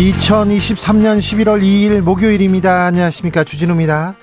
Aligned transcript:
2023년 0.00 1.18
11월 1.18 1.60
2일 1.60 2.00
목요일입니다. 2.00 2.86
안녕하십니까. 2.86 3.44
주진우입니다. 3.44 4.14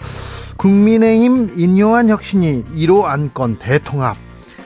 국민의힘 0.57 1.51
인요한 1.55 2.09
혁신이 2.09 2.63
1호 2.75 3.03
안건 3.03 3.59
대통합. 3.59 4.17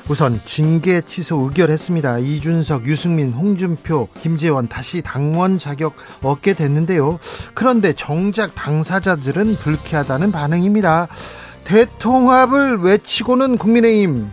우선 0.07 0.39
징계 0.45 1.01
취소 1.01 1.41
의결했습니다. 1.41 2.19
이준석, 2.19 2.85
유승민, 2.85 3.33
홍준표, 3.33 4.07
김재원 4.21 4.69
다시 4.69 5.01
당원 5.01 5.57
자격 5.57 5.95
얻게 6.23 6.53
됐는데요. 6.53 7.19
그런데 7.53 7.91
정작 7.91 8.55
당사자들은 8.55 9.55
불쾌하다는 9.57 10.31
반응입니다. 10.31 11.09
대통합을 11.65 12.77
외치고는 12.77 13.57
국민의힘 13.57 14.31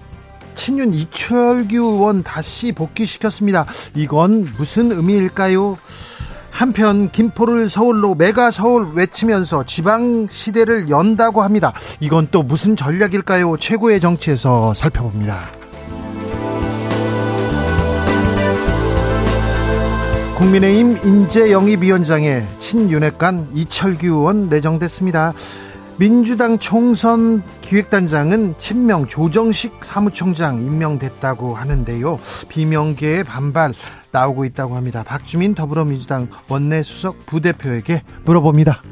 친윤 0.54 0.94
이철규 0.94 1.74
의원 1.74 2.22
다시 2.22 2.70
복귀시켰습니다. 2.70 3.66
이건 3.96 4.52
무슨 4.56 4.92
의미일까요? 4.92 5.76
한편 6.58 7.08
김포를 7.12 7.70
서울로 7.70 8.16
메가 8.16 8.50
서울 8.50 8.88
외치면서 8.92 9.62
지방 9.62 10.26
시대를 10.28 10.90
연다고 10.90 11.42
합니다. 11.42 11.72
이건 12.00 12.26
또 12.32 12.42
무슨 12.42 12.74
전략일까요? 12.74 13.58
최고의 13.58 14.00
정치에서 14.00 14.74
살펴봅니다. 14.74 15.52
국민의힘 20.36 20.96
인재영입위원장에 21.04 22.42
친윤핵관 22.58 23.50
이철규 23.54 24.06
의원 24.06 24.48
내정됐습니다. 24.48 25.34
민주당 25.96 26.58
총선 26.58 27.44
기획단장은 27.60 28.56
친명 28.58 29.06
조정식 29.06 29.84
사무총장 29.84 30.60
임명됐다고 30.64 31.54
하는데요. 31.54 32.18
비명계의 32.48 33.22
반발 33.22 33.72
나오고 34.10 34.44
있다고 34.44 34.76
합니다. 34.76 35.02
박주민 35.02 35.54
더불어민주당 35.54 36.28
원내 36.48 36.82
수석 36.82 37.26
부대표에게 37.26 38.02
물어봅니다. 38.24 38.82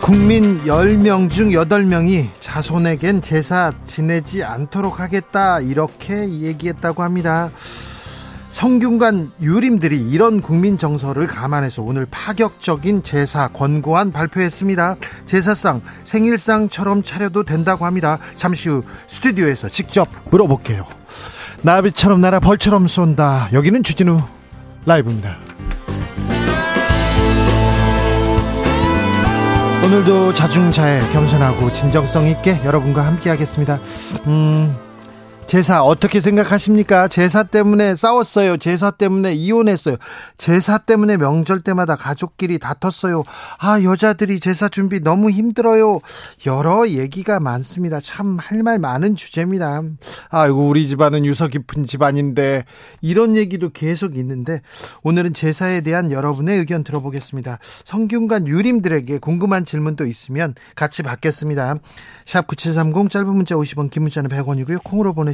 국민 0.00 0.60
10명 0.64 1.30
중 1.30 1.48
8명이 1.48 2.28
자손에겐 2.38 3.22
제사 3.22 3.72
지내지 3.84 4.44
않도록 4.44 5.00
하겠다 5.00 5.60
이렇게 5.60 6.28
얘기했다고 6.28 7.02
합니다. 7.02 7.50
성균관 8.54 9.32
유림들이 9.42 10.10
이런 10.10 10.40
국민 10.40 10.78
정서를 10.78 11.26
감안해서 11.26 11.82
오늘 11.82 12.06
파격적인 12.08 13.02
제사 13.02 13.48
권고안 13.48 14.12
발표했습니다. 14.12 14.94
제사상 15.26 15.82
생일상처럼 16.04 17.02
차려도 17.02 17.42
된다고 17.42 17.84
합니다. 17.84 18.18
잠시 18.36 18.68
후 18.68 18.84
스튜디오에서 19.08 19.70
직접 19.70 20.08
물어볼게요. 20.30 20.86
나비처럼 21.62 22.20
날아 22.20 22.38
벌처럼 22.38 22.86
쏜다. 22.86 23.48
여기는 23.52 23.82
주진우 23.82 24.22
라이브입니다. 24.86 25.34
오늘도 29.84 30.32
자중자애 30.32 31.10
겸손하고 31.12 31.72
진정성 31.72 32.28
있게 32.28 32.60
여러분과 32.64 33.04
함께 33.04 33.30
하겠습니다. 33.30 33.80
음, 34.28 34.76
제사 35.46 35.82
어떻게 35.84 36.20
생각하십니까? 36.20 37.06
제사 37.06 37.42
때문에 37.44 37.94
싸웠어요. 37.94 38.56
제사 38.56 38.90
때문에 38.90 39.34
이혼했어요. 39.34 39.96
제사 40.38 40.78
때문에 40.78 41.16
명절 41.18 41.60
때마다 41.60 41.96
가족끼리 41.96 42.58
다퉜어요. 42.58 43.22
아, 43.58 43.80
여자들이 43.82 44.40
제사 44.40 44.68
준비 44.68 45.00
너무 45.00 45.30
힘들어요. 45.30 46.00
여러 46.46 46.88
얘기가 46.88 47.40
많습니다. 47.40 48.00
참 48.00 48.38
할 48.40 48.62
말 48.64 48.78
많은 48.78 49.14
주제입니다. 49.16 49.82
아이고, 50.30 50.66
우리 50.66 50.88
집안은 50.88 51.24
유서 51.26 51.46
깊은 51.48 51.84
집안인데 51.84 52.64
이런 53.02 53.36
얘기도 53.36 53.68
계속 53.70 54.16
있는데 54.16 54.60
오늘은 55.02 55.34
제사에 55.34 55.82
대한 55.82 56.10
여러분의 56.10 56.58
의견 56.58 56.82
들어보겠습니다. 56.82 57.58
성균관 57.84 58.46
유림들에게 58.48 59.18
궁금한 59.18 59.64
질문도 59.66 60.06
있으면 60.06 60.54
같이 60.74 61.02
받겠습니다. 61.02 61.76
샵 62.24 62.46
9730 62.46 63.10
짧은 63.10 63.26
문자 63.28 63.54
50원 63.54 63.90
긴 63.90 64.04
문자는 64.04 64.30
100원이고요. 64.30 64.82
콩으로 64.82 65.12
보내 65.12 65.33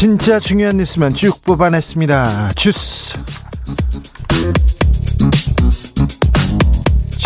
진짜 0.00 0.40
중요한 0.40 0.78
뉴스만 0.78 1.12
쭉 1.12 1.42
뽑아냈습니다. 1.44 2.54
주스. 2.56 3.12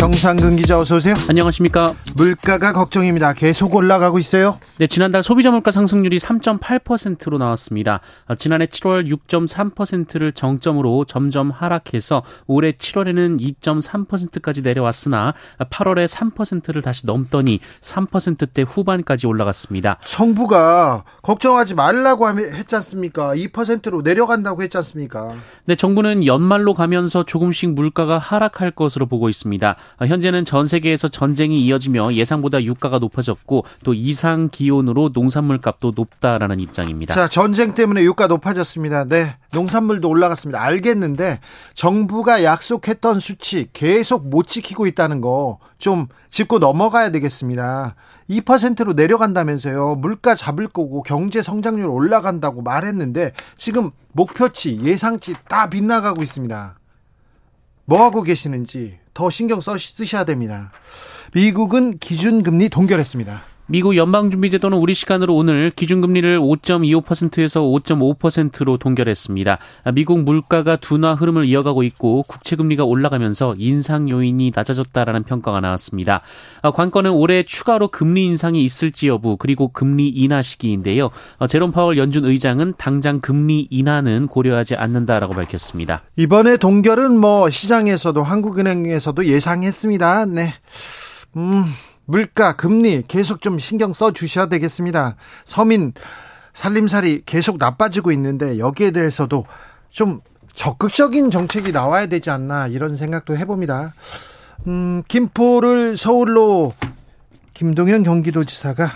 정상근 0.05 0.57
기자 0.57 0.79
어서 0.79 0.97
오세요. 0.97 1.15
안녕하십니까. 1.27 1.91
물가가 2.15 2.73
걱정입니다. 2.73 3.33
계속 3.33 3.73
올라가고 3.73 4.19
있어요. 4.19 4.59
네, 4.77 4.85
지난달 4.85 5.23
소비자 5.23 5.49
물가 5.49 5.71
상승률이 5.71 6.19
3.8%로 6.19 7.39
나왔습니다. 7.39 8.01
어, 8.27 8.35
지난해 8.35 8.67
7월 8.67 9.09
6.3%를 9.09 10.31
정점으로 10.33 11.05
점점 11.05 11.49
하락해서 11.49 12.21
올해 12.45 12.73
7월에는 12.73 13.39
2.3%까지 13.59 14.61
내려왔으나 14.61 15.33
8월에 15.57 16.07
3%를 16.07 16.83
다시 16.83 17.07
넘더니 17.07 17.59
3%대 17.81 18.61
후반까지 18.61 19.25
올라갔습니다. 19.25 19.97
정부가 20.05 21.03
걱정하지 21.23 21.73
말라고 21.73 22.29
했지 22.29 22.75
않습니까? 22.75 23.33
2%로 23.33 24.03
내려간다고 24.03 24.61
했지 24.61 24.77
않습니까? 24.77 25.33
네, 25.65 25.75
정부는 25.75 26.27
연말로 26.27 26.75
가면서 26.75 27.23
조금씩 27.23 27.71
물가가 27.71 28.19
하락할 28.19 28.69
것으로 28.69 29.07
보고 29.07 29.29
있습니다. 29.29 29.75
어, 29.99 30.05
현재는 30.05 30.45
전 30.45 30.65
세계에서 30.65 31.07
전쟁이 31.07 31.65
이어지며 31.65 32.13
예상보다 32.13 32.63
유가가 32.63 32.99
높아졌고 32.99 33.65
또 33.83 33.93
이상 33.93 34.49
기온으로 34.51 35.09
농산물 35.13 35.59
값도 35.59 35.93
높다라는 35.95 36.59
입장입니다. 36.59 37.13
자, 37.13 37.27
전쟁 37.27 37.73
때문에 37.73 38.03
유가 38.03 38.27
높아졌습니다. 38.27 39.05
네. 39.05 39.35
농산물도 39.51 40.09
올라갔습니다. 40.09 40.61
알겠는데 40.61 41.39
정부가 41.73 42.43
약속했던 42.43 43.19
수치 43.19 43.69
계속 43.73 44.27
못 44.27 44.47
지키고 44.47 44.87
있다는 44.87 45.21
거 45.21 45.59
좀 45.77 46.07
짚고 46.29 46.59
넘어가야 46.59 47.11
되겠습니다. 47.11 47.95
2%로 48.29 48.93
내려간다면서요. 48.93 49.95
물가 49.95 50.33
잡을 50.33 50.67
거고 50.67 51.03
경제 51.03 51.41
성장률 51.43 51.87
올라간다고 51.89 52.61
말했는데 52.61 53.33
지금 53.57 53.91
목표치, 54.13 54.79
예상치 54.81 55.35
다 55.47 55.69
빗나가고 55.69 56.23
있습니다. 56.23 56.79
뭐 57.85 58.03
하고 58.03 58.23
계시는지 58.23 58.97
더 59.15 59.31
신경 59.31 59.61
써 59.61 59.75
쓰셔야 59.79 60.25
됩니다. 60.25 60.71
미국은 61.33 61.97
기준금리 61.97 62.69
동결했습니다. 62.69 63.54
미국 63.67 63.97
연방준비제도는 63.97 64.77
우리 64.77 64.93
시간으로 64.93 65.35
오늘 65.35 65.71
기준금리를 65.75 66.39
5.25%에서 66.39 67.61
5.5%로 67.61 68.77
동결했습니다. 68.77 69.57
미국 69.95 70.23
물가가 70.23 70.75
둔화 70.75 71.15
흐름을 71.15 71.45
이어가고 71.45 71.81
있고 71.81 72.23
국채금리가 72.27 72.83
올라가면서 72.83 73.55
인상 73.57 74.07
요인이 74.07 74.51
낮아졌다라는 74.55 75.23
평가가 75.23 75.61
나왔습니다. 75.61 76.21
관건은 76.75 77.09
올해 77.11 77.43
추가로 77.43 77.87
금리 77.87 78.25
인상이 78.25 78.63
있을지 78.63 79.07
여부 79.07 79.35
그리고 79.35 79.69
금리 79.69 80.09
인하 80.09 80.43
시기인데요. 80.43 81.09
제롬 81.49 81.71
파월 81.71 81.97
연준 81.97 82.23
의장은 82.23 82.75
당장 82.77 83.19
금리 83.19 83.67
인하는 83.71 84.27
고려하지 84.27 84.75
않는다라고 84.75 85.33
밝혔습니다. 85.33 86.03
이번에 86.17 86.57
동결은 86.57 87.19
뭐 87.19 87.49
시장에서도 87.49 88.21
한국은행에서도 88.21 89.25
예상했습니다. 89.25 90.25
네. 90.27 90.53
음. 91.37 91.63
물가, 92.05 92.55
금리 92.55 93.03
계속 93.07 93.41
좀 93.41 93.59
신경 93.59 93.93
써 93.93 94.11
주셔야 94.11 94.47
되겠습니다. 94.47 95.15
서민 95.43 95.93
살림살이 96.53 97.23
계속 97.25 97.57
나빠지고 97.57 98.11
있는데 98.13 98.59
여기에 98.59 98.91
대해서도 98.91 99.45
좀 99.89 100.21
적극적인 100.53 101.31
정책이 101.31 101.71
나와야 101.71 102.07
되지 102.07 102.29
않나 102.29 102.67
이런 102.67 102.95
생각도 102.95 103.35
해봅니다. 103.35 103.93
음, 104.67 105.03
김포를 105.07 105.97
서울로 105.97 106.73
김동연 107.53 108.03
경기도지사가 108.03 108.89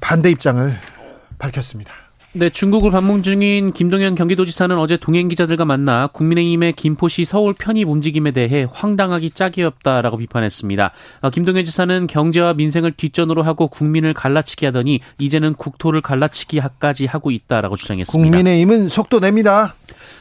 반대 0.00 0.30
입장을 0.30 0.78
밝혔습니다. 1.38 1.92
네, 2.38 2.50
중국을 2.50 2.90
방문 2.90 3.22
중인 3.22 3.72
김동연 3.72 4.14
경기도지사는 4.14 4.76
어제 4.76 4.98
동행 4.98 5.28
기자들과 5.28 5.64
만나 5.64 6.08
국민의힘의 6.08 6.74
김포시 6.74 7.24
서울 7.24 7.54
편입 7.54 7.88
움직임에 7.88 8.32
대해 8.32 8.66
황당하기 8.70 9.30
짝이 9.30 9.62
없다라고 9.62 10.18
비판했습니다. 10.18 10.92
어, 11.22 11.30
김동연 11.30 11.64
지사는 11.64 12.06
경제와 12.06 12.52
민생을 12.52 12.92
뒷전으로 12.92 13.42
하고 13.42 13.68
국민을 13.68 14.12
갈라치기 14.12 14.66
하더니 14.66 15.00
이제는 15.16 15.54
국토를 15.54 16.02
갈라치기까지 16.02 17.06
하고 17.06 17.30
있다라고 17.30 17.74
주장했습니다. 17.74 18.22
국민의힘은 18.22 18.90
속도 18.90 19.18
냅니다. 19.18 19.74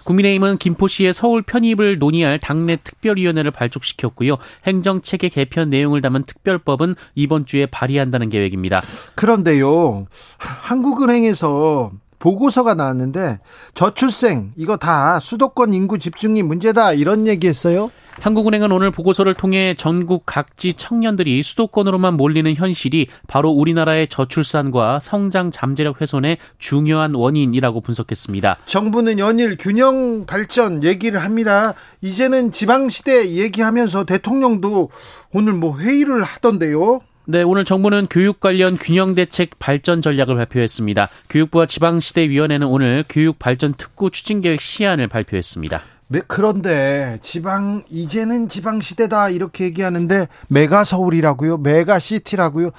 국민의힘은 0.06 0.58
김포시의 0.58 1.12
서울 1.12 1.42
편입을 1.42 2.00
논의할 2.00 2.40
당내 2.40 2.78
특별위원회를 2.82 3.52
발족시켰고요. 3.52 4.38
행정체계 4.66 5.28
개편 5.28 5.68
내용을 5.68 6.02
담은 6.02 6.24
특별법은 6.24 6.96
이번 7.16 7.46
주에 7.46 7.66
발의한다는 7.66 8.30
계획입니다. 8.30 8.82
그런데요, 9.16 10.06
한국은행에서 10.38 11.92
보고서가 12.20 12.74
나왔는데 12.76 13.40
저출생 13.74 14.52
이거 14.56 14.78
다 14.78 15.20
수도권 15.20 15.74
인구 15.74 16.00
집중이 16.00 16.44
문제다 16.44 16.94
이런 16.94 17.28
얘기했어요. 17.28 17.92
한국은행은 18.22 18.72
오늘 18.72 18.92
보고서를 18.92 19.34
통해 19.34 19.76
전국 19.78 20.24
각지 20.26 20.74
청년들이 20.74 21.44
수도권으로만 21.44 22.16
몰리는 22.16 22.56
현실이 22.56 23.08
바로 23.28 23.50
우리나라의 23.50 24.08
저출산과 24.08 25.00
성장 25.00 25.52
잠재력 25.52 26.02
훼손의 26.02 26.38
중요한 26.58 27.14
원인이라고 27.14 27.82
분석했습니다. 27.82 28.58
정부는 28.66 29.20
연일 29.20 29.58
균형 29.58 30.26
발전 30.26 30.84
얘기를 30.84 31.22
합니다. 31.22 31.74
이제는 32.02 32.52
지방시대 32.52 33.32
얘기하면서 33.32 34.06
대통령도 34.06 34.90
오늘 35.34 35.54
뭐 35.54 35.78
회의를 35.78 36.24
하던데요. 36.24 37.02
네, 37.28 37.42
오늘 37.42 37.66
정부는 37.66 38.06
교육 38.08 38.40
관련 38.40 38.78
균형 38.78 39.16
대책 39.16 39.58
발전 39.58 40.04
전략을 40.04 40.36
발표했습니다. 40.36 41.10
교육부와 41.30 41.66
지방시대위원회는 41.66 42.68
오늘 42.68 43.04
교육 43.10 43.40
발전 43.40 43.74
특구 43.74 44.12
추진 44.12 44.42
계획 44.42 44.62
시안을 44.62 45.08
발표했습니다. 45.08 45.82
네, 46.10 46.22
그런데 46.28 47.18
지방 47.24 47.84
이제는 47.90 48.48
지방 48.48 48.80
시대다 48.80 49.30
이렇게 49.30 49.64
얘기하는데 49.64 50.28
메가 50.50 50.84
서울이라고요? 50.84 51.58
메가 51.58 51.98
시티라고요? 51.98 52.70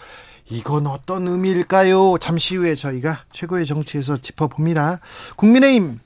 이건 0.48 0.86
어떤 0.86 1.26
의미일까요? 1.26 2.18
잠시 2.20 2.54
후에 2.54 2.76
저희가 2.76 3.18
최고의 3.32 3.66
정치에서 3.66 4.18
짚어봅니다. 4.18 5.00
국민의힘 5.34 5.98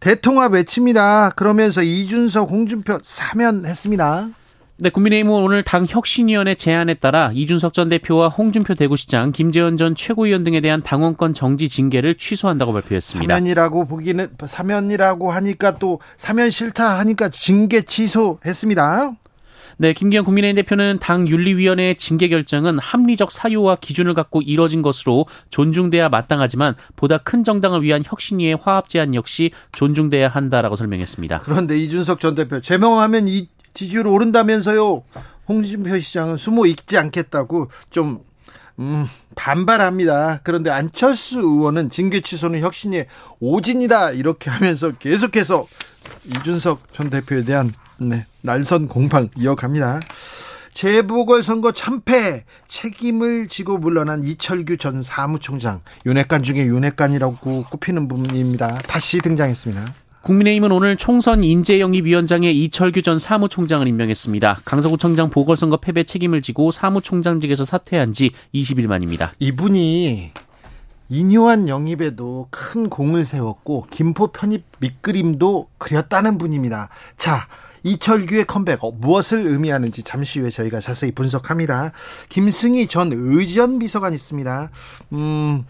대통합 0.00 0.54
외칩니다. 0.54 1.32
그러면서 1.36 1.82
이준석, 1.82 2.48
홍준표 2.48 3.00
사면했습니다. 3.02 4.30
네, 4.82 4.88
국민의힘은 4.88 5.30
오늘 5.34 5.62
당 5.62 5.84
혁신위원회 5.86 6.54
제안에 6.54 6.94
따라 6.94 7.32
이준석 7.34 7.74
전 7.74 7.90
대표와 7.90 8.28
홍준표 8.28 8.74
대구시장, 8.74 9.30
김재원 9.30 9.76
전 9.76 9.94
최고위원 9.94 10.42
등에 10.42 10.62
대한 10.62 10.82
당원권 10.82 11.34
정지 11.34 11.68
징계를 11.68 12.14
취소한다고 12.14 12.72
발표했습니다. 12.72 13.30
사면이라고 13.30 13.84
보기는 13.84 14.30
사면이라고 14.46 15.32
하니까 15.32 15.76
또 15.76 16.00
사면 16.16 16.48
싫다 16.48 16.98
하니까 17.00 17.28
징계 17.28 17.82
취소했습니다. 17.82 19.12
네, 19.76 19.92
김기현 19.92 20.24
국민의힘 20.24 20.56
대표는 20.62 20.98
당 20.98 21.28
윤리위원회의 21.28 21.96
징계 21.96 22.28
결정은 22.28 22.78
합리적 22.78 23.32
사유와 23.32 23.76
기준을 23.76 24.14
갖고 24.14 24.40
이뤄진 24.40 24.80
것으로 24.80 25.26
존중돼야 25.50 26.08
마땅하지만 26.08 26.74
보다 26.96 27.18
큰 27.18 27.44
정당을 27.44 27.82
위한 27.82 28.02
혁신위의 28.06 28.56
화합 28.62 28.88
제안 28.88 29.14
역시 29.14 29.50
존중돼야 29.72 30.28
한다라고 30.28 30.76
설명했습니다. 30.76 31.40
그런데 31.42 31.76
이준석 31.76 32.18
전 32.18 32.34
대표 32.34 32.62
제명하면 32.62 33.28
이 33.28 33.48
지지율 33.74 34.06
오른다면서요. 34.06 35.02
홍준표 35.48 35.98
시장은 35.98 36.36
숨어 36.36 36.66
있지 36.66 36.96
않겠다고 36.96 37.70
좀 37.90 38.20
음, 38.78 39.06
반발합니다. 39.34 40.40
그런데 40.42 40.70
안철수 40.70 41.40
의원은 41.40 41.90
징계 41.90 42.20
취소는 42.20 42.60
혁신의 42.60 43.06
오진이다 43.40 44.12
이렇게 44.12 44.48
하면서 44.50 44.92
계속해서 44.92 45.66
이준석 46.26 46.92
전 46.92 47.10
대표에 47.10 47.44
대한 47.44 47.72
네, 47.98 48.26
날선 48.42 48.88
공방 48.88 49.28
이어갑니다. 49.36 50.00
재보궐선거 50.72 51.72
참패 51.72 52.44
책임을 52.68 53.48
지고 53.48 53.76
물러난 53.76 54.22
이철규 54.22 54.76
전 54.78 55.02
사무총장 55.02 55.82
윤핵관 56.06 56.42
중에 56.42 56.64
윤핵관이라고 56.64 57.64
꼽히는 57.64 58.08
분입니다. 58.08 58.78
다시 58.78 59.18
등장했습니다. 59.18 59.94
국민의힘은 60.22 60.70
오늘 60.70 60.96
총선 60.96 61.42
인재영입위원장에 61.42 62.50
이철규 62.50 63.00
전 63.02 63.18
사무총장을 63.18 63.86
임명했습니다. 63.88 64.60
강서구청장 64.64 65.30
보궐선거 65.30 65.78
패배 65.78 66.04
책임을 66.04 66.42
지고 66.42 66.70
사무총장직에서 66.70 67.64
사퇴한 67.64 68.12
지 68.12 68.30
20일 68.54 68.86
만입니다. 68.86 69.32
이분이 69.38 70.32
인요한 71.08 71.68
영입에도 71.68 72.48
큰 72.50 72.90
공을 72.90 73.24
세웠고 73.24 73.86
김포 73.90 74.28
편입 74.28 74.64
밑그림도 74.78 75.68
그렸다는 75.78 76.36
분입니다. 76.36 76.90
자, 77.16 77.48
이철규의 77.82 78.44
컴백 78.44 78.84
어, 78.84 78.90
무엇을 78.90 79.46
의미하는지 79.46 80.02
잠시 80.02 80.40
후에 80.40 80.50
저희가 80.50 80.80
자세히 80.80 81.12
분석합니다. 81.12 81.92
김승희 82.28 82.88
전 82.88 83.10
의전 83.12 83.78
비서관 83.78 84.12
있습니다. 84.12 84.70
음, 85.14 85.64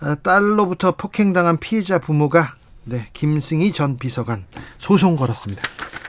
어, 0.00 0.14
딸로부터 0.22 0.92
폭행당한 0.92 1.58
피해자 1.58 1.98
부모가 1.98 2.54
네, 2.84 3.08
김승희 3.12 3.72
전 3.72 3.96
비서관 3.96 4.44
소송 4.78 5.16
걸었습니다. 5.16 5.62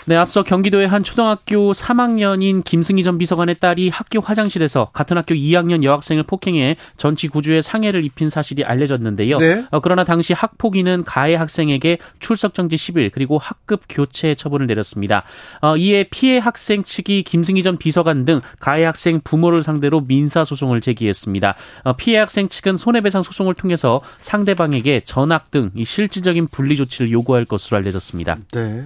네, 0.06 0.18
앞서 0.18 0.44
경기도의 0.44 0.88
한 0.88 1.02
초등학교 1.02 1.72
3학년인 1.72 2.66
김승희 2.66 3.04
전 3.04 3.18
비서관의 3.18 3.56
딸이 3.56 3.90
학교 3.90 4.20
화장실에서 4.20 4.90
같은 4.92 5.18
학교 5.18 5.34
2학년 5.34 5.84
여학생을 5.84 6.24
폭행해 6.24 6.76
전치 6.98 7.30
9주의 7.30 7.62
상해를 7.62 8.04
입힌 8.04 8.30
사실이 8.30 8.66
알려졌는데요. 8.66 9.38
네. 9.38 9.66
어, 9.72 9.80
그러나 9.80 10.04
당시 10.04 10.34
학폭위는 10.34 11.06
가해 11.06 11.36
학생에게 11.36 12.00
출석 12.20 12.54
정지 12.54 12.76
10일 12.76 13.12
그리고 13.14 13.38
학급 13.38 13.84
교체 13.88 14.36
처분을 14.36 14.68
내렸습니다. 14.68 15.24
어, 15.62 15.78
이에 15.78 16.04
피해 16.10 16.38
학생 16.38 16.84
측이 16.84 17.24
김승희 17.24 17.64
전 17.64 17.78
비서관 17.78 18.26
등 18.26 18.42
가해 18.60 18.84
학생 18.84 19.22
부모를 19.24 19.64
상대로 19.64 20.02
민사 20.02 20.44
소송을 20.44 20.82
제기했습니다. 20.82 21.56
어, 21.86 21.94
피해 21.94 22.18
학생 22.18 22.50
측은 22.50 22.76
손해배상 22.76 23.22
소송을 23.22 23.54
통해서 23.54 24.02
상대방에게 24.20 25.02
전학 25.02 25.50
등 25.50 25.72
실질적인 25.82 26.48
분리 26.48 26.76
조치를 26.76 27.10
요구할 27.12 27.46
것으로 27.46 27.78
알려졌습니다. 27.78 28.38
네. 28.52 28.84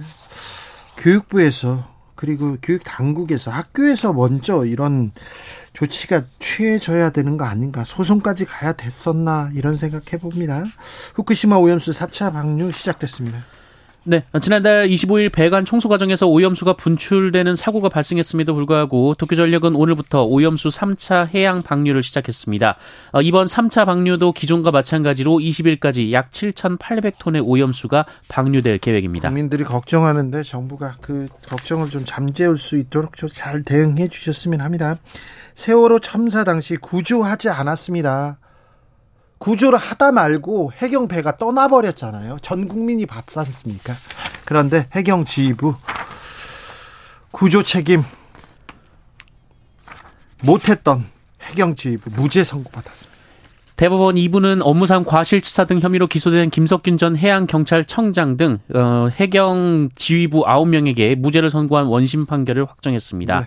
교육부에서 0.98 1.96
그리고 2.14 2.56
교육 2.60 2.82
당국에서 2.82 3.52
학교에서 3.52 4.12
먼저 4.12 4.64
이런 4.64 5.12
조치가 5.72 6.24
취해져야 6.40 7.10
되는 7.10 7.36
거 7.36 7.44
아닌가 7.44 7.84
소송까지 7.84 8.44
가야 8.44 8.72
됐었나 8.72 9.50
이런 9.54 9.76
생각해 9.76 10.18
봅니다. 10.20 10.64
후쿠시마 11.14 11.56
오염수 11.56 11.92
4차 11.92 12.32
방류 12.32 12.72
시작됐습니다. 12.72 13.38
네, 14.10 14.24
지난달 14.40 14.88
25일 14.88 15.30
배관 15.30 15.66
청소 15.66 15.90
과정에서 15.90 16.26
오염수가 16.26 16.76
분출되는 16.76 17.54
사고가 17.54 17.90
발생했음에도 17.90 18.54
불구하고 18.54 19.12
도쿄전력은 19.12 19.74
오늘부터 19.74 20.24
오염수 20.24 20.70
3차 20.70 21.28
해양 21.34 21.60
방류를 21.60 22.02
시작했습니다. 22.02 22.76
어, 23.12 23.20
이번 23.20 23.44
3차 23.44 23.84
방류도 23.84 24.32
기존과 24.32 24.70
마찬가지로 24.70 25.32
20일까지 25.32 26.10
약 26.12 26.30
7,800톤의 26.30 27.46
오염수가 27.46 28.06
방류될 28.28 28.78
계획입니다. 28.78 29.28
국민들이 29.28 29.62
걱정하는데 29.62 30.42
정부가 30.42 30.94
그 31.02 31.26
걱정을 31.46 31.90
좀 31.90 32.06
잠재울 32.06 32.56
수 32.56 32.78
있도록 32.78 33.12
잘 33.30 33.62
대응해 33.62 34.08
주셨으면 34.08 34.62
합니다. 34.62 34.96
세월호 35.54 35.98
참사 35.98 36.44
당시 36.44 36.78
구조하지 36.78 37.50
않았습니다. 37.50 38.38
구조를 39.38 39.78
하다 39.78 40.12
말고 40.12 40.72
해경 40.76 41.08
배가 41.08 41.36
떠나버렸잖아요. 41.36 42.38
전 42.42 42.68
국민이 42.68 43.06
봤지 43.06 43.38
않습니까? 43.38 43.94
그런데 44.44 44.88
해경 44.92 45.24
지휘부 45.24 45.74
구조 47.30 47.62
책임 47.62 48.02
못했던 50.42 51.06
해경 51.42 51.74
지휘부 51.74 52.10
무죄 52.16 52.44
선고받았습니다. 52.44 53.18
대법원 53.76 54.16
2부는 54.16 54.58
업무상 54.62 55.04
과실치사 55.04 55.66
등 55.66 55.78
혐의로 55.78 56.08
기소된 56.08 56.50
김석균 56.50 56.98
전 56.98 57.16
해양경찰청장 57.16 58.36
등 58.36 58.58
어, 58.74 59.06
해경 59.12 59.90
지휘부 59.94 60.44
9명에게 60.44 61.14
무죄를 61.14 61.48
선고한 61.48 61.86
원심 61.86 62.26
판결을 62.26 62.64
확정했습니다. 62.64 63.40
네. 63.40 63.46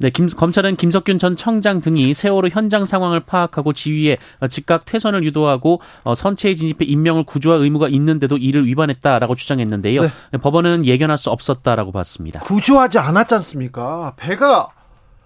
네, 0.00 0.08
김, 0.08 0.28
검찰은 0.28 0.76
김석균 0.76 1.18
전 1.18 1.36
청장 1.36 1.82
등이 1.82 2.14
세월호 2.14 2.48
현장 2.48 2.86
상황을 2.86 3.20
파악하고 3.20 3.74
지휘에 3.74 4.16
즉각 4.48 4.86
퇴선을 4.86 5.24
유도하고 5.24 5.82
어, 6.04 6.14
선체에 6.14 6.54
진입해 6.54 6.86
인명을 6.86 7.24
구조할 7.24 7.60
의무가 7.60 7.88
있는데도 7.88 8.38
이를 8.38 8.66
위반했다라고 8.66 9.34
주장했는데요. 9.34 10.00
네. 10.00 10.38
법원은 10.40 10.86
예견할 10.86 11.18
수 11.18 11.28
없었다라고 11.28 11.92
봤습니다. 11.92 12.40
구조하지 12.40 12.98
않았지 12.98 13.34
않습니까? 13.34 14.14
배가 14.16 14.70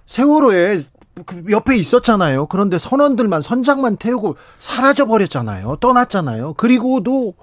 세월호에 0.06 0.82
그 1.24 1.44
옆에 1.50 1.76
있었잖아요. 1.76 2.46
그런데 2.46 2.76
선원들만 2.76 3.42
선장만 3.42 3.98
태우고 3.98 4.36
사라져 4.58 5.06
버렸잖아요. 5.06 5.76
떠났잖아요. 5.80 6.54
그리고도 6.54 7.34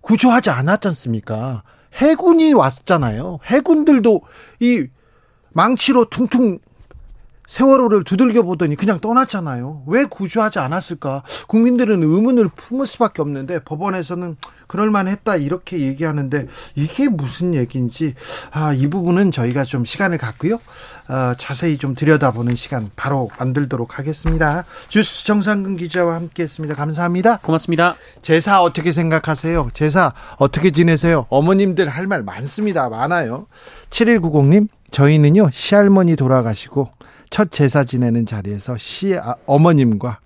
구조하지 0.00 0.50
않았지 0.50 0.88
않습니까? 0.88 1.62
해군이 1.94 2.54
왔잖아요. 2.54 3.38
해군들도 3.44 4.22
이 4.58 4.86
망치로 5.56 6.10
퉁퉁 6.10 6.58
세월호를 7.48 8.02
두들겨 8.04 8.42
보더니 8.42 8.74
그냥 8.74 8.98
떠났잖아요. 8.98 9.84
왜 9.86 10.04
구조하지 10.04 10.58
않았을까? 10.58 11.22
국민들은 11.46 12.02
의문을 12.02 12.48
품을 12.48 12.86
수밖에 12.88 13.22
없는데 13.22 13.60
법원에서는 13.60 14.36
그럴만했다 14.66 15.36
이렇게 15.36 15.78
얘기하는데 15.78 16.48
이게 16.74 17.08
무슨 17.08 17.54
얘기인지 17.54 18.14
아, 18.50 18.72
이 18.74 18.88
부분은 18.88 19.30
저희가 19.30 19.62
좀 19.62 19.84
시간을 19.84 20.18
갖고요. 20.18 20.56
어, 21.08 21.34
자세히 21.38 21.78
좀 21.78 21.94
들여다보는 21.94 22.56
시간 22.56 22.90
바로 22.96 23.30
만들도록 23.38 23.98
하겠습니다. 24.00 24.64
주스 24.88 25.24
정상근 25.24 25.76
기자와 25.76 26.16
함께했습니다. 26.16 26.74
감사합니다. 26.74 27.38
고맙습니다. 27.38 27.94
제사 28.22 28.60
어떻게 28.60 28.90
생각하세요? 28.90 29.70
제사 29.72 30.12
어떻게 30.38 30.72
지내세요? 30.72 31.26
어머님들 31.30 31.88
할 31.88 32.08
말 32.08 32.24
많습니다. 32.24 32.88
많아요. 32.88 33.46
7190님 33.90 34.66
저희는요 34.90 35.50
시할머니 35.52 36.16
돌아가시고 36.16 36.90
첫 37.30 37.50
제사 37.50 37.84
지내는 37.84 38.26
자리에서 38.26 38.76
시 38.78 39.16
아, 39.16 39.34
어머님과 39.46 40.20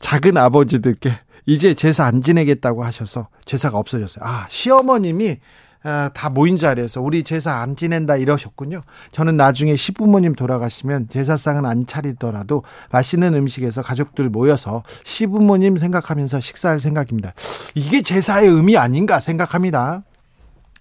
작은 0.00 0.36
아버지들께 0.36 1.18
이제 1.46 1.74
제사 1.74 2.04
안 2.04 2.22
지내겠다고 2.22 2.84
하셔서 2.84 3.28
제사가 3.44 3.78
없어졌어요. 3.78 4.24
아, 4.24 4.46
시어머님이 4.48 5.38
아, 5.84 6.10
다 6.14 6.30
모인 6.30 6.56
자리에서 6.56 7.00
우리 7.00 7.24
제사 7.24 7.56
안 7.56 7.74
지낸다 7.74 8.16
이러셨군요. 8.16 8.82
저는 9.10 9.36
나중에 9.36 9.74
시부모님 9.74 10.34
돌아가시면 10.34 11.08
제사상은 11.08 11.66
안 11.66 11.86
차리더라도 11.86 12.62
맛있는 12.92 13.34
음식에서 13.34 13.82
가족들 13.82 14.28
모여서 14.28 14.84
시부모님 15.04 15.76
생각하면서 15.76 16.40
식사할 16.40 16.78
생각입니다. 16.78 17.32
이게 17.74 18.02
제사의 18.02 18.48
의미 18.48 18.76
아닌가 18.76 19.18
생각합니다. 19.18 20.04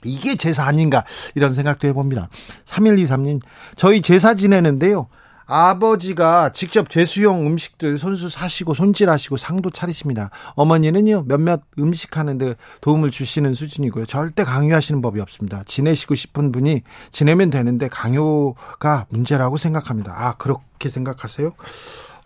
이게 0.06 0.36
제사 0.36 0.66
아닌가 0.66 1.04
이런 1.36 1.54
생각도 1.54 1.88
해봅니다. 1.88 2.30
3123님, 2.66 3.42
저희 3.76 4.02
제사 4.02 4.36
지내는데요. 4.36 5.08
아버지가 5.52 6.54
직접 6.54 6.90
제수용 6.90 7.46
음식들 7.46 7.98
손수 7.98 8.30
사시고 8.30 8.74
손질하시고 8.74 9.36
상도 9.36 9.70
차리십니다. 9.70 10.30
어머니는요 10.56 11.26
몇몇 11.28 11.64
음식 11.78 12.18
하는데 12.18 12.56
도움을 12.80 13.12
주시는 13.12 13.54
수준이고요. 13.54 14.06
절대 14.06 14.46
강요하시는 14.46 15.02
법이 15.02 15.20
없습니다. 15.20 15.64
지내시고 15.66 16.16
싶은 16.16 16.54
분이 16.54 16.84
지내면 17.12 17.50
되는데 17.50 17.90
강요가 17.90 19.06
문제라고 19.10 19.58
생각합니다. 19.58 20.14
아 20.16 20.36
그렇게 20.38 20.88
생각하세요? 20.88 21.52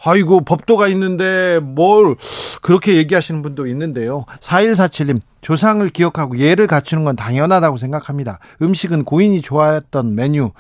아이고 0.06 0.42
법도가 0.42 0.88
있는데 0.90 1.60
뭘 1.60 2.16
그렇게 2.62 2.96
얘기하시는 2.96 3.42
분도 3.42 3.66
있는데요. 3.68 4.26
4147님 4.40 5.20
조상을 5.42 5.88
기억하고 5.90 6.38
예를 6.38 6.68
갖추는 6.68 7.04
건 7.04 7.16
당연하다고 7.16 7.78
생각합니다. 7.78 8.40
음식은 8.62 9.04
고인이 9.04 9.42
좋아했던 9.42 10.16
메뉴로 10.16 10.54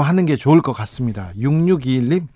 하는 0.00 0.26
게 0.26 0.36
좋을 0.36 0.60
것 0.62 0.72
같습니다. 0.72 1.32
6621님 1.38 2.26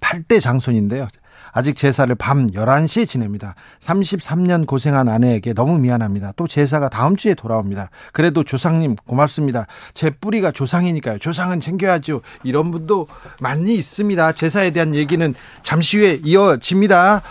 8대 0.00 0.40
장손인데요. 0.40 1.08
아직 1.52 1.76
제사를 1.76 2.12
밤 2.14 2.46
11시에 2.48 3.08
지냅니다. 3.08 3.54
33년 3.80 4.66
고생한 4.66 5.08
아내에게 5.08 5.52
너무 5.54 5.78
미안합니다. 5.78 6.32
또 6.36 6.46
제사가 6.46 6.88
다음 6.88 7.16
주에 7.16 7.34
돌아옵니다. 7.34 7.90
그래도 8.12 8.44
조상님 8.44 8.96
고맙습니다. 8.96 9.66
제 9.94 10.10
뿌리가 10.10 10.52
조상이니까요. 10.52 11.18
조상은 11.18 11.60
챙겨야죠. 11.60 12.22
이런 12.42 12.70
분도 12.70 13.06
많이 13.40 13.74
있습니다. 13.74 14.32
제사에 14.32 14.70
대한 14.70 14.94
얘기는 14.94 15.34
잠시 15.62 15.98
후에 15.98 16.20
이어집니다. 16.24 17.22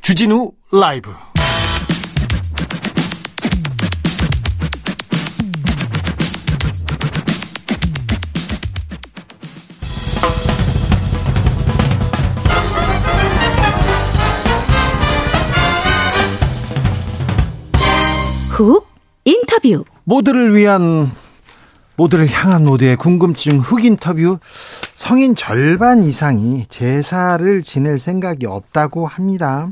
주진우 0.00 0.52
라이브 0.72 1.27
훅 18.58 18.88
인터뷰 19.24 19.84
모두를 20.02 20.52
위한 20.52 21.12
모두를 21.94 22.28
향한 22.28 22.64
모두의 22.64 22.96
궁금증 22.96 23.60
흑 23.60 23.84
인터뷰 23.84 24.40
성인 24.96 25.36
절반 25.36 26.02
이상이 26.02 26.66
제사를 26.66 27.62
지낼 27.62 28.00
생각이 28.00 28.46
없다고 28.46 29.06
합니다. 29.06 29.70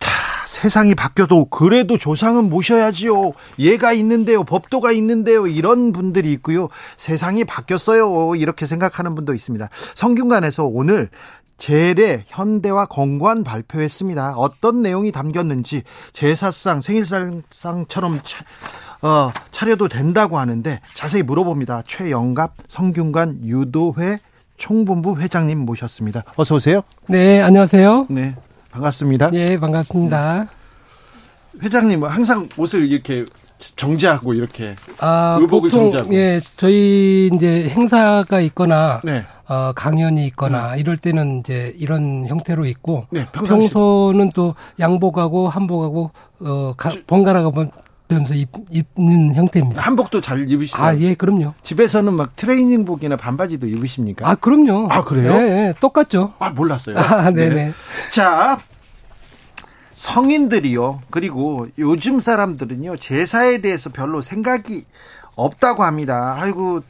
자, 0.00 0.10
세상이 0.44 0.96
바뀌어도 0.96 1.44
그래도 1.44 1.96
조상은 1.96 2.50
모셔야지요. 2.50 3.30
예가 3.60 3.92
있는데요. 3.92 4.42
법도가 4.42 4.90
있는데요. 4.90 5.46
이런 5.46 5.92
분들이 5.92 6.32
있고요. 6.32 6.68
세상이 6.96 7.44
바뀌었어요. 7.44 8.34
이렇게 8.34 8.66
생각하는 8.66 9.14
분도 9.14 9.34
있습니다. 9.34 9.68
성균관에서 9.94 10.64
오늘 10.64 11.10
제례 11.58 12.24
현대화 12.28 12.86
건관 12.86 13.44
발표했습니다. 13.44 14.34
어떤 14.36 14.82
내용이 14.82 15.12
담겼는지 15.12 15.82
제사상 16.12 16.80
생일상처럼 16.80 18.20
차, 18.22 18.38
어, 19.06 19.32
차려도 19.50 19.88
된다고 19.88 20.38
하는데 20.38 20.80
자세히 20.94 21.22
물어봅니다. 21.22 21.82
최영갑 21.86 22.54
성균관 22.68 23.40
유도회 23.44 24.20
총본부 24.56 25.20
회장님 25.20 25.58
모셨습니다. 25.58 26.24
어서 26.36 26.54
오세요. 26.54 26.82
네, 27.08 27.42
안녕하세요. 27.42 28.06
네, 28.08 28.34
반갑습니다. 28.70 29.30
네, 29.30 29.58
반갑습니다. 29.58 30.46
회장님은 31.62 32.08
항상 32.08 32.48
옷을 32.56 32.90
이렇게 32.90 33.24
정제하고 33.58 34.34
이렇게 34.34 34.76
아, 34.98 35.38
의복을 35.40 35.70
보통 35.70 35.90
정제하고. 35.90 36.14
예, 36.14 36.40
저희 36.56 37.30
이제 37.32 37.68
행사가 37.68 38.40
있거나 38.40 39.00
네. 39.04 39.24
어, 39.48 39.72
강연이 39.74 40.26
있거나 40.28 40.74
네. 40.74 40.80
이럴 40.80 40.96
때는 40.96 41.40
이제 41.40 41.74
이런 41.78 42.26
형태로 42.26 42.66
있고 42.66 43.06
네, 43.10 43.26
평소는 43.32 44.30
또 44.34 44.54
양복하고 44.78 45.48
한복하고 45.48 46.10
어 46.40 46.74
가, 46.76 46.90
번갈아 47.06 47.42
가 47.42 47.50
면서 48.08 48.34
입는 48.34 49.34
형태입니다. 49.34 49.82
한복도 49.82 50.20
잘 50.20 50.50
입으시나요? 50.50 50.86
아, 50.86 50.96
예, 50.98 51.14
그럼요. 51.14 51.52
집에서는 51.62 52.12
막 52.14 52.36
트레이닝복이나 52.36 53.16
반바지도 53.16 53.66
입으십니까? 53.66 54.28
아, 54.28 54.34
그럼요. 54.34 54.88
아, 54.90 55.04
그래요? 55.04 55.32
네, 55.32 55.48
네 55.48 55.74
똑같죠. 55.78 56.32
아, 56.38 56.50
몰랐어요. 56.50 56.96
아, 56.96 57.30
네네. 57.30 57.54
네. 57.54 57.72
자, 58.10 58.58
성인들이요. 59.98 61.02
그리고 61.10 61.66
요즘 61.76 62.20
사람들은요. 62.20 62.98
제사에 62.98 63.60
대해서 63.60 63.90
별로 63.90 64.22
생각이 64.22 64.84
없다고 65.34 65.82
합니다. 65.82 66.36
아이고 66.38 66.82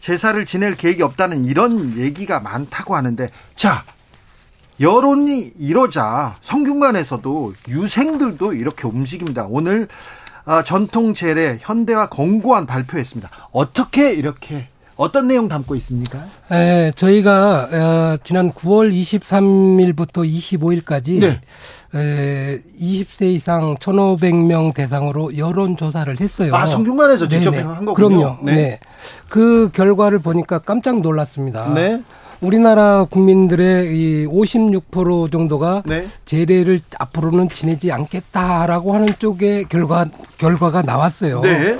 제사를 0.00 0.44
지낼 0.44 0.76
계획이 0.76 1.02
없다는 1.02 1.44
이런 1.44 1.96
얘기가 1.96 2.40
많다고 2.40 2.96
하는데 2.96 3.30
자 3.54 3.84
여론이 4.80 5.52
이러자 5.58 6.36
성균관에서도 6.42 7.54
유생들도 7.68 8.52
이렇게 8.54 8.88
움직입니다. 8.88 9.46
오늘 9.48 9.86
어, 10.44 10.62
전통 10.64 11.14
제례 11.14 11.58
현대화 11.60 12.08
권고안 12.08 12.66
발표했습니다. 12.66 13.30
어떻게 13.52 14.12
이렇게 14.12 14.68
어떤 14.96 15.26
내용 15.26 15.48
담고 15.48 15.74
있습니까? 15.76 16.24
네, 16.50 16.92
저희가 16.94 17.68
어, 17.72 18.16
지난 18.22 18.52
9월 18.52 18.92
23일부터 18.92 20.24
25일까지 20.24 21.20
네. 21.20 21.40
에, 21.94 22.60
20세 22.80 23.22
이상 23.34 23.74
1,500명 23.76 24.74
대상으로 24.74 25.36
여론 25.36 25.76
조사를 25.76 26.18
했어요. 26.20 26.54
아, 26.54 26.66
성균관에서 26.66 27.28
직접 27.28 27.50
네네. 27.50 27.62
한 27.62 27.84
거군요. 27.84 27.94
그럼요. 27.94 28.38
네. 28.42 28.54
네. 28.54 28.80
그 29.28 29.70
결과를 29.72 30.20
보니까 30.20 30.58
깜짝 30.60 31.00
놀랐습니다. 31.00 31.72
네. 31.74 32.02
우리나라 32.44 33.04
국민들의 33.04 33.96
이 33.96 34.26
56% 34.26 35.32
정도가 35.32 35.82
네. 35.86 36.06
제례를 36.24 36.80
앞으로는 36.98 37.48
지내지 37.48 37.90
않겠다라고 37.90 38.94
하는 38.94 39.08
쪽의 39.18 39.64
결과 39.64 40.06
결과가 40.36 40.82
나왔어요. 40.82 41.40
네. 41.40 41.78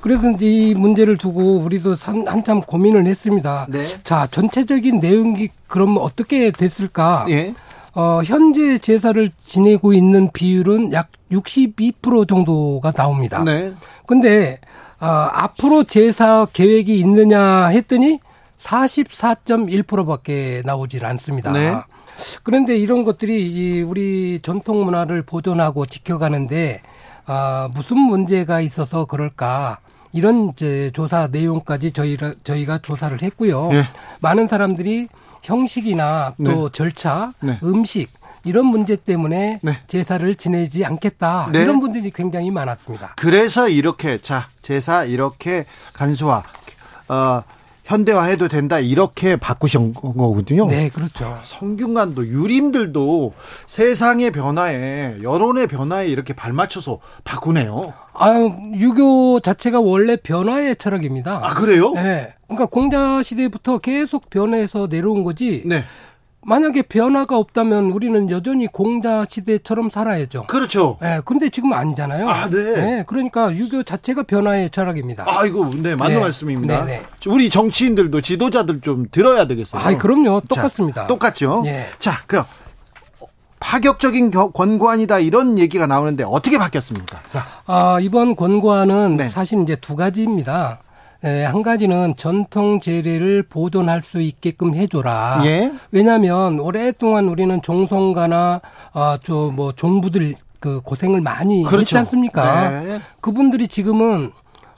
그래서 0.00 0.30
이제 0.30 0.46
이 0.46 0.74
문제를 0.74 1.16
두고 1.16 1.58
우리도 1.58 1.96
한, 2.00 2.26
한참 2.28 2.60
고민을 2.60 3.06
했습니다. 3.06 3.66
네. 3.68 3.84
자, 4.04 4.26
전체적인 4.30 5.00
내용이 5.00 5.48
그럼 5.66 5.96
어떻게 5.98 6.50
됐을까? 6.50 7.26
예. 7.30 7.54
어, 7.94 8.20
현재 8.24 8.78
제사를 8.78 9.30
지내고 9.44 9.92
있는 9.92 10.30
비율은 10.32 10.92
약 10.92 11.08
62% 11.30 12.28
정도가 12.28 12.92
나옵니다. 12.92 13.42
네. 13.44 13.72
근데 14.06 14.58
어, 15.00 15.06
앞으로 15.06 15.84
제사 15.84 16.46
계획이 16.52 16.98
있느냐 16.98 17.66
했더니 17.66 18.20
44.1%밖에 18.64 20.62
나오질 20.64 21.04
않습니다. 21.04 21.52
네. 21.52 21.76
그런데 22.42 22.76
이런 22.76 23.04
것들이 23.04 23.82
우리 23.82 24.40
전통 24.42 24.84
문화를 24.84 25.22
보존하고 25.22 25.86
지켜가는데 25.86 26.82
아, 27.26 27.68
무슨 27.74 27.98
문제가 27.98 28.60
있어서 28.60 29.04
그럴까? 29.04 29.78
이런 30.12 30.50
이제 30.50 30.90
조사 30.94 31.26
내용까지 31.26 31.92
저희가 31.92 32.34
저희가 32.44 32.78
조사를 32.78 33.20
했고요. 33.20 33.68
네. 33.72 33.84
많은 34.20 34.46
사람들이 34.46 35.08
형식이나 35.42 36.34
또 36.44 36.44
네. 36.44 36.68
절차, 36.72 37.32
네. 37.42 37.58
음식 37.64 38.10
이런 38.44 38.66
문제 38.66 38.94
때문에 38.94 39.58
네. 39.62 39.80
제사를 39.88 40.34
지내지 40.36 40.84
않겠다 40.84 41.48
네. 41.50 41.62
이런 41.62 41.80
분들이 41.80 42.10
굉장히 42.10 42.50
많았습니다. 42.50 43.14
그래서 43.16 43.68
이렇게 43.68 44.20
자 44.20 44.48
제사 44.62 45.04
이렇게 45.04 45.64
간소화 45.94 46.44
어, 47.08 47.42
현대화해도 47.84 48.48
된다 48.48 48.78
이렇게 48.80 49.36
바꾸신 49.36 49.92
거거든요. 49.92 50.66
네, 50.66 50.88
그렇죠. 50.88 51.38
성균관도 51.44 52.26
유림들도 52.26 53.34
세상의 53.66 54.30
변화에 54.32 55.18
여론의 55.22 55.66
변화에 55.66 56.08
이렇게 56.08 56.34
발맞춰서 56.34 56.98
바꾸네요. 57.24 57.92
아, 58.14 58.30
유교 58.74 59.40
자체가 59.40 59.80
원래 59.80 60.16
변화의 60.16 60.76
철학입니다. 60.76 61.40
아, 61.42 61.54
그래요? 61.54 61.92
네. 61.92 62.34
그러니까 62.46 62.66
공자 62.66 63.22
시대부터 63.22 63.78
계속 63.78 64.30
변해서 64.30 64.86
내려온 64.90 65.24
거지. 65.24 65.62
네. 65.66 65.84
만약에 66.46 66.82
변화가 66.82 67.36
없다면 67.38 67.84
우리는 67.86 68.30
여전히 68.30 68.66
공자 68.66 69.24
시대처럼 69.28 69.90
살아야죠. 69.90 70.44
그렇죠. 70.46 70.98
예, 71.02 71.06
네, 71.06 71.20
근데 71.24 71.48
지금 71.48 71.72
아니잖아요. 71.72 72.28
아, 72.28 72.48
네. 72.48 72.62
네. 72.74 73.04
그러니까 73.06 73.54
유교 73.54 73.82
자체가 73.82 74.24
변화의 74.24 74.70
철학입니다. 74.70 75.24
아, 75.26 75.46
이거 75.46 75.68
네, 75.82 75.94
맞는 75.94 76.16
네. 76.16 76.20
말씀입니다. 76.20 76.84
네, 76.84 77.00
네. 77.00 77.30
우리 77.30 77.50
정치인들도 77.50 78.20
지도자들 78.20 78.80
좀 78.80 79.06
들어야 79.10 79.46
되겠어요. 79.46 79.80
아, 79.82 79.96
그럼요. 79.96 80.42
똑같습니다. 80.48 81.02
자, 81.02 81.06
똑같죠. 81.06 81.62
예. 81.66 81.86
자, 81.98 82.22
그 82.26 82.42
파격적인 83.60 84.30
권고안이다 84.30 85.20
이런 85.20 85.58
얘기가 85.58 85.86
나오는데 85.86 86.24
어떻게 86.24 86.58
바뀌었습니까? 86.58 87.22
자. 87.30 87.46
아, 87.66 87.98
이번 88.00 88.36
권고안은 88.36 89.16
네. 89.16 89.28
사실 89.28 89.62
이제 89.62 89.76
두 89.76 89.96
가지입니다. 89.96 90.80
예, 91.24 91.44
한 91.44 91.62
가지는 91.62 92.14
전통 92.16 92.80
재래를 92.80 93.44
보존할 93.44 94.02
수 94.02 94.20
있게끔 94.20 94.74
해줘라. 94.74 95.42
예? 95.46 95.72
왜냐하면 95.90 96.60
오랫동안 96.60 97.28
우리는 97.28 97.62
종성가나 97.62 98.60
아, 98.92 99.18
저뭐 99.22 99.72
종부들 99.72 100.34
그 100.60 100.80
고생을 100.82 101.20
많이 101.20 101.62
그렇죠. 101.62 101.80
했지 101.80 101.98
않습니까? 101.98 102.70
네. 102.70 103.00
그분들이 103.20 103.68
지금은 103.68 104.32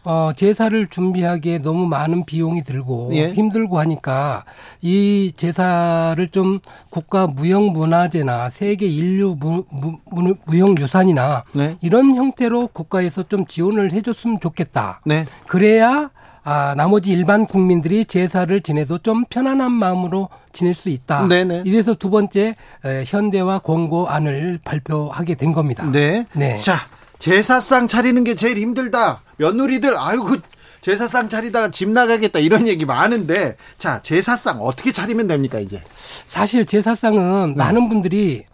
어, 0.04 0.30
제사를 0.36 0.86
준비하기에 0.86 1.58
너무 1.58 1.86
많은 1.88 2.24
비용이 2.24 2.62
들고 2.62 3.10
예. 3.14 3.32
힘들고 3.32 3.80
하니까 3.80 4.44
이 4.80 5.32
제사를 5.36 6.28
좀 6.28 6.60
국가 6.90 7.26
무형문화재나 7.26 8.50
세계 8.50 8.86
인류 8.86 9.36
무, 9.38 9.64
무, 9.72 10.36
무형유산이나 10.44 11.42
네. 11.54 11.76
이런 11.80 12.14
형태로 12.14 12.68
국가에서 12.68 13.24
좀 13.24 13.46
지원을 13.46 13.90
해줬으면 13.92 14.38
좋겠다. 14.38 15.00
네. 15.04 15.24
그래야 15.48 16.10
아, 16.48 16.76
나머지 16.76 17.10
일반 17.10 17.44
국민들이 17.44 18.04
제사를 18.04 18.60
지내도 18.60 18.98
좀 18.98 19.24
편안한 19.24 19.72
마음으로 19.72 20.28
지낼 20.52 20.74
수 20.74 20.90
있다. 20.90 21.26
네네. 21.26 21.62
이래서 21.66 21.92
두 21.92 22.08
번째 22.08 22.54
에, 22.84 23.04
현대화 23.04 23.58
권고안을 23.58 24.60
발표하게 24.64 25.34
된 25.34 25.52
겁니다. 25.52 25.84
네. 25.90 26.24
네. 26.34 26.56
자, 26.58 26.86
제사상 27.18 27.88
차리는 27.88 28.22
게 28.22 28.36
제일 28.36 28.58
힘들다. 28.58 29.22
며느리들 29.38 29.98
아이고 29.98 30.36
제사상 30.80 31.28
차리다가 31.28 31.72
집 31.72 31.88
나가겠다 31.88 32.38
이런 32.38 32.68
얘기 32.68 32.84
많은데 32.84 33.56
자 33.76 34.00
제사상 34.02 34.62
어떻게 34.62 34.92
차리면 34.92 35.26
됩니까 35.26 35.58
이제? 35.58 35.82
사실 36.26 36.64
제사상은 36.64 37.48
네. 37.48 37.56
많은 37.56 37.88
분들이 37.88 38.44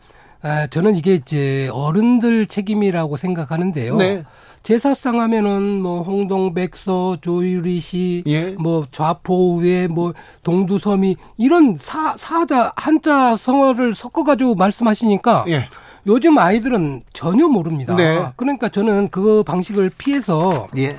아, 0.41 0.67
저는 0.67 0.97
이게 0.97 1.15
이제 1.15 1.69
어른들 1.73 2.47
책임이라고 2.47 3.19
생각하는데요. 3.19 3.97
네. 3.97 4.25
제사상 4.63 5.21
하면은 5.21 5.81
뭐 5.81 6.03
홍동백서, 6.03 7.19
조유리 7.21 7.81
씨, 7.81 8.23
예. 8.27 8.51
뭐 8.53 8.87
좌포우에 8.91 9.89
뭐 9.89 10.13
동두섬이 10.45 11.17
이런 11.37 11.77
사 11.79 12.17
사자 12.19 12.73
한자 12.77 13.37
성어를 13.37 13.95
섞어 13.95 14.25
가지고 14.25 14.55
말씀하시니까 14.55 15.45
예. 15.49 15.69
요즘 16.07 16.39
아이들은 16.39 17.03
전혀 17.13 17.49
모릅니다. 17.49 17.95
네. 17.97 18.25
그러니까 18.37 18.69
저는 18.69 19.09
그 19.09 19.43
방식을 19.45 19.91
피해서 19.97 20.69
예. 20.77 20.99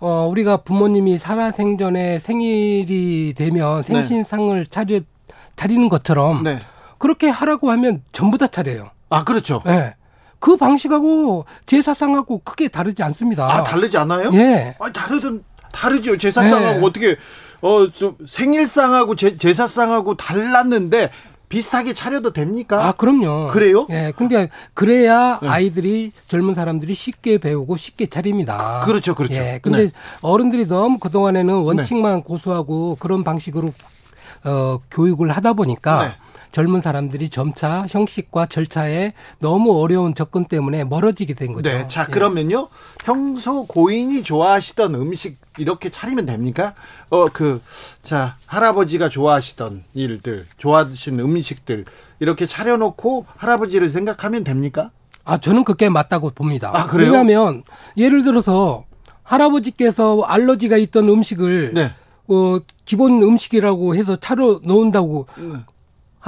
어 0.00 0.26
우리가 0.30 0.58
부모님이 0.58 1.18
살아생전에 1.18 2.18
생일이 2.18 3.32
되면 3.36 3.76
네. 3.76 3.82
생신상을 3.82 4.64
네. 4.64 4.70
차려 4.70 5.00
차리는 5.56 5.88
것처럼 5.88 6.42
네. 6.42 6.58
그렇게 6.98 7.28
하라고 7.28 7.70
하면 7.70 8.02
전부 8.12 8.36
다 8.36 8.46
차려요. 8.46 8.90
아 9.08 9.24
그렇죠. 9.24 9.62
네. 9.64 9.94
그 10.44 10.58
방식하고 10.58 11.46
제사상하고 11.64 12.42
크게 12.44 12.68
다르지 12.68 13.02
않습니다. 13.02 13.50
아, 13.50 13.64
다르지 13.64 13.96
않아요? 13.96 14.30
예. 14.34 14.76
아, 14.78 14.92
다르든 14.92 15.42
다르죠. 15.72 16.18
제사상하고 16.18 16.80
예. 16.80 16.84
어떻게 16.84 17.16
어, 17.62 17.90
좀 17.90 18.14
생일상하고 18.28 19.16
제, 19.16 19.38
제사상하고 19.38 20.18
달랐는데 20.18 21.10
비슷하게 21.48 21.94
차려도 21.94 22.34
됩니까? 22.34 22.88
아, 22.88 22.92
그럼요. 22.92 23.46
그래요? 23.52 23.86
예. 23.88 24.12
근데 24.14 24.50
그래야 24.74 25.38
네. 25.40 25.48
아이들이 25.48 26.12
젊은 26.28 26.54
사람들이 26.54 26.92
쉽게 26.92 27.38
배우고 27.38 27.78
쉽게 27.78 28.08
차립니다. 28.08 28.82
그, 28.84 28.90
렇죠 28.90 29.14
그렇죠. 29.14 29.36
예. 29.36 29.60
근데 29.62 29.84
네. 29.84 29.90
어른들이 30.20 30.68
너무 30.68 30.98
그동안에는 30.98 31.54
원칙만 31.54 32.16
네. 32.16 32.22
고수하고 32.22 32.98
그런 33.00 33.24
방식으로 33.24 33.72
어, 34.44 34.78
교육을 34.90 35.30
하다 35.30 35.54
보니까 35.54 36.08
네. 36.08 36.23
젊은 36.54 36.80
사람들이 36.80 37.30
점차 37.30 37.84
형식과 37.90 38.46
절차에 38.46 39.12
너무 39.40 39.76
어려운 39.82 40.14
접근 40.14 40.44
때문에 40.44 40.84
멀어지게 40.84 41.34
된 41.34 41.52
거죠. 41.52 41.68
네. 41.68 41.88
자, 41.88 42.06
예. 42.08 42.12
그러면요. 42.12 42.68
평소 43.04 43.66
고인이 43.66 44.22
좋아하시던 44.22 44.94
음식 44.94 45.36
이렇게 45.58 45.90
차리면 45.90 46.26
됩니까? 46.26 46.74
어, 47.10 47.26
그, 47.26 47.60
자, 48.04 48.36
할아버지가 48.46 49.08
좋아하시던 49.08 49.82
일들, 49.94 50.46
좋아하시는 50.56 51.18
음식들, 51.18 51.86
이렇게 52.20 52.46
차려놓고 52.46 53.26
할아버지를 53.34 53.90
생각하면 53.90 54.44
됩니까? 54.44 54.92
아, 55.24 55.38
저는 55.38 55.64
그게 55.64 55.88
맞다고 55.88 56.30
봅니다. 56.30 56.70
아, 56.72 56.86
그래요? 56.86 57.10
왜냐하면, 57.10 57.64
예를 57.96 58.22
들어서, 58.22 58.84
할아버지께서 59.24 60.22
알러지가 60.22 60.76
있던 60.76 61.08
음식을, 61.08 61.74
네. 61.74 61.92
어, 62.28 62.58
기본 62.84 63.22
음식이라고 63.24 63.96
해서 63.96 64.14
차려 64.16 64.60
놓은다고 64.62 65.26
네. 65.36 65.54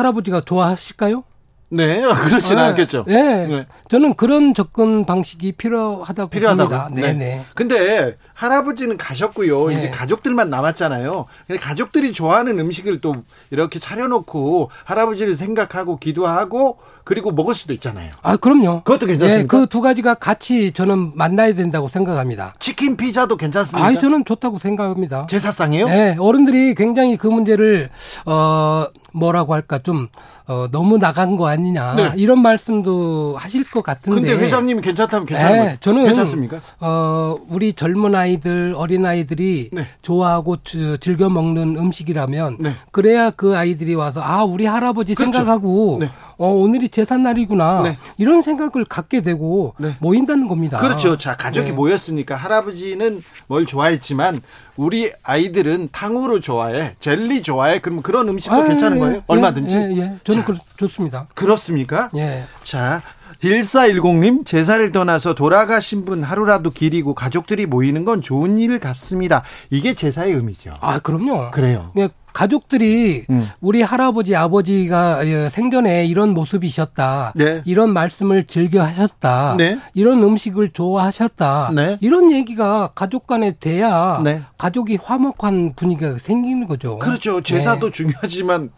할아버지가 0.00 0.42
좋아하실까요? 0.42 1.24
네, 1.68 2.00
그렇지는 2.28 2.62
아, 2.62 2.66
않겠죠. 2.68 3.04
네. 3.08 3.46
네. 3.46 3.66
저는 3.88 4.14
그런 4.14 4.54
접근 4.54 5.04
방식이 5.04 5.52
필요하다고 5.52 6.28
필요하다고. 6.30 6.68
봅니다. 6.70 6.88
네, 6.94 7.12
네. 7.12 7.18
네. 7.18 7.44
근데 7.54 8.16
할아버지는 8.34 8.96
가셨고요. 8.98 9.68
네. 9.70 9.78
이제 9.78 9.90
가족들만 9.90 10.48
남았잖아요. 10.48 11.24
근데 11.48 11.58
가족들이 11.60 12.12
좋아하는 12.12 12.58
음식을 12.60 13.00
또 13.00 13.16
이렇게 13.50 13.80
차려놓고 13.80 14.70
할아버지를 14.84 15.34
생각하고 15.34 15.98
기도하고 15.98 16.78
그리고 17.02 17.30
먹을 17.32 17.54
수도 17.54 17.72
있잖아요. 17.72 18.10
아, 18.22 18.36
그럼요. 18.36 18.82
그것도 18.84 19.06
괜찮습니까? 19.06 19.42
네, 19.42 19.46
그 19.46 19.66
두 19.66 19.80
가지가 19.80 20.14
같이 20.14 20.72
저는 20.72 21.12
만나야 21.16 21.54
된다고 21.54 21.88
생각합니다. 21.88 22.54
치킨 22.60 22.96
피자도 22.96 23.36
괜찮습니까? 23.36 23.88
아, 23.88 23.94
저는 23.94 24.24
좋다고 24.24 24.58
생각합니다. 24.58 25.26
제사상이요? 25.28 25.86
네, 25.88 26.16
어른들이 26.18 26.74
굉장히 26.74 27.16
그 27.16 27.26
문제를 27.26 27.90
어 28.24 28.86
뭐라고 29.16 29.54
할까 29.54 29.78
좀 29.78 30.06
어, 30.46 30.68
너무 30.70 30.98
나간 30.98 31.36
거 31.36 31.48
아니냐 31.48 31.94
네. 31.94 32.12
이런 32.16 32.40
말씀도 32.40 33.36
하실 33.38 33.68
것 33.68 33.82
같은데. 33.82 34.20
근데 34.20 34.44
회장님이 34.44 34.80
괜찮다면 34.82 35.26
괜찮은 35.26 35.64
네, 35.64 35.76
저는 35.80 36.04
괜찮습니까? 36.04 36.60
어 36.80 37.36
우리 37.48 37.72
젊은 37.72 38.14
아이들 38.14 38.74
어린 38.76 39.04
아이들이 39.06 39.70
네. 39.72 39.86
좋아하고 40.02 40.56
즐겨 41.00 41.28
먹는 41.28 41.76
음식이라면 41.76 42.58
네. 42.60 42.72
그래야 42.92 43.30
그 43.30 43.56
아이들이 43.56 43.94
와서 43.94 44.20
아 44.22 44.44
우리 44.44 44.66
할아버지 44.66 45.14
그렇죠. 45.14 45.38
생각하고 45.38 45.98
네. 46.00 46.10
어, 46.38 46.48
오늘이 46.50 46.88
제삿 46.90 47.18
날이구나. 47.18 47.82
네. 47.82 47.98
이런 48.18 48.42
생각을 48.42 48.84
갖게 48.86 49.22
되고 49.22 49.74
네. 49.78 49.96
모인다는 50.00 50.48
겁니다. 50.48 50.76
그렇죠. 50.76 51.16
자, 51.16 51.34
가족이 51.36 51.70
네. 51.70 51.72
모였으니까 51.72 52.36
할아버지는 52.36 53.22
뭘 53.46 53.64
좋아했지만 53.64 54.40
우리 54.76 55.10
아이들은 55.22 55.88
탕후루 55.92 56.40
좋아해, 56.40 56.94
젤리 57.00 57.42
좋아해. 57.42 57.80
그러면 57.80 58.02
그런 58.02 58.28
음식도 58.28 58.54
아, 58.54 58.64
괜찮은 58.64 58.98
예, 58.98 59.00
거예요? 59.06 59.18
예, 59.18 59.22
얼마든지. 59.26 59.76
예, 59.76 59.80
예. 59.96 60.16
저는 60.24 60.42
자, 60.42 60.44
그, 60.44 60.54
좋습니다. 60.76 61.26
그렇습니까? 61.34 62.10
예. 62.16 62.44
자, 62.62 63.02
1410님, 63.42 64.46
제사를 64.46 64.92
떠나서 64.92 65.34
돌아가신 65.34 66.04
분 66.04 66.22
하루라도 66.22 66.70
기리고 66.70 67.14
가족들이 67.14 67.66
모이는 67.66 68.04
건 68.04 68.22
좋은 68.22 68.58
일 68.58 68.78
같습니다. 68.78 69.42
이게 69.70 69.94
제사의 69.94 70.32
의미죠. 70.32 70.70
아, 70.80 70.98
그럼요. 70.98 71.50
그래요. 71.50 71.92
네, 71.94 72.08
가족들이 72.36 73.24
음. 73.30 73.48
우리 73.62 73.80
할아버지, 73.80 74.36
아버지가 74.36 75.26
예, 75.26 75.48
생전에 75.48 76.04
이런 76.04 76.34
모습이셨다. 76.34 77.32
네. 77.34 77.62
이런 77.64 77.94
말씀을 77.94 78.44
즐겨 78.44 78.82
하셨다. 78.82 79.54
네. 79.56 79.78
이런 79.94 80.22
음식을 80.22 80.68
좋아하셨다. 80.70 81.72
네. 81.74 81.96
이런 82.02 82.30
얘기가 82.32 82.90
가족 82.94 83.26
간에 83.26 83.56
돼야 83.58 84.20
네. 84.22 84.42
가족이 84.58 84.98
화목한 85.02 85.76
분위기가 85.76 86.18
생기는 86.18 86.68
거죠. 86.68 86.98
그렇죠. 86.98 87.40
제사도 87.40 87.86
네. 87.86 87.92
중요하지만 87.92 88.70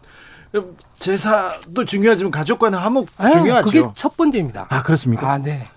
제사도 0.99 1.85
중요하지만 1.85 2.31
가족과는 2.31 2.79
화목 2.79 3.07
아, 3.17 3.29
중요하죠. 3.29 3.65
그게 3.65 3.87
첫 3.95 4.17
번째입니다. 4.17 4.67
아 4.69 4.83
그렇습니까? 4.83 5.31
아 5.31 5.37
네. 5.37 5.67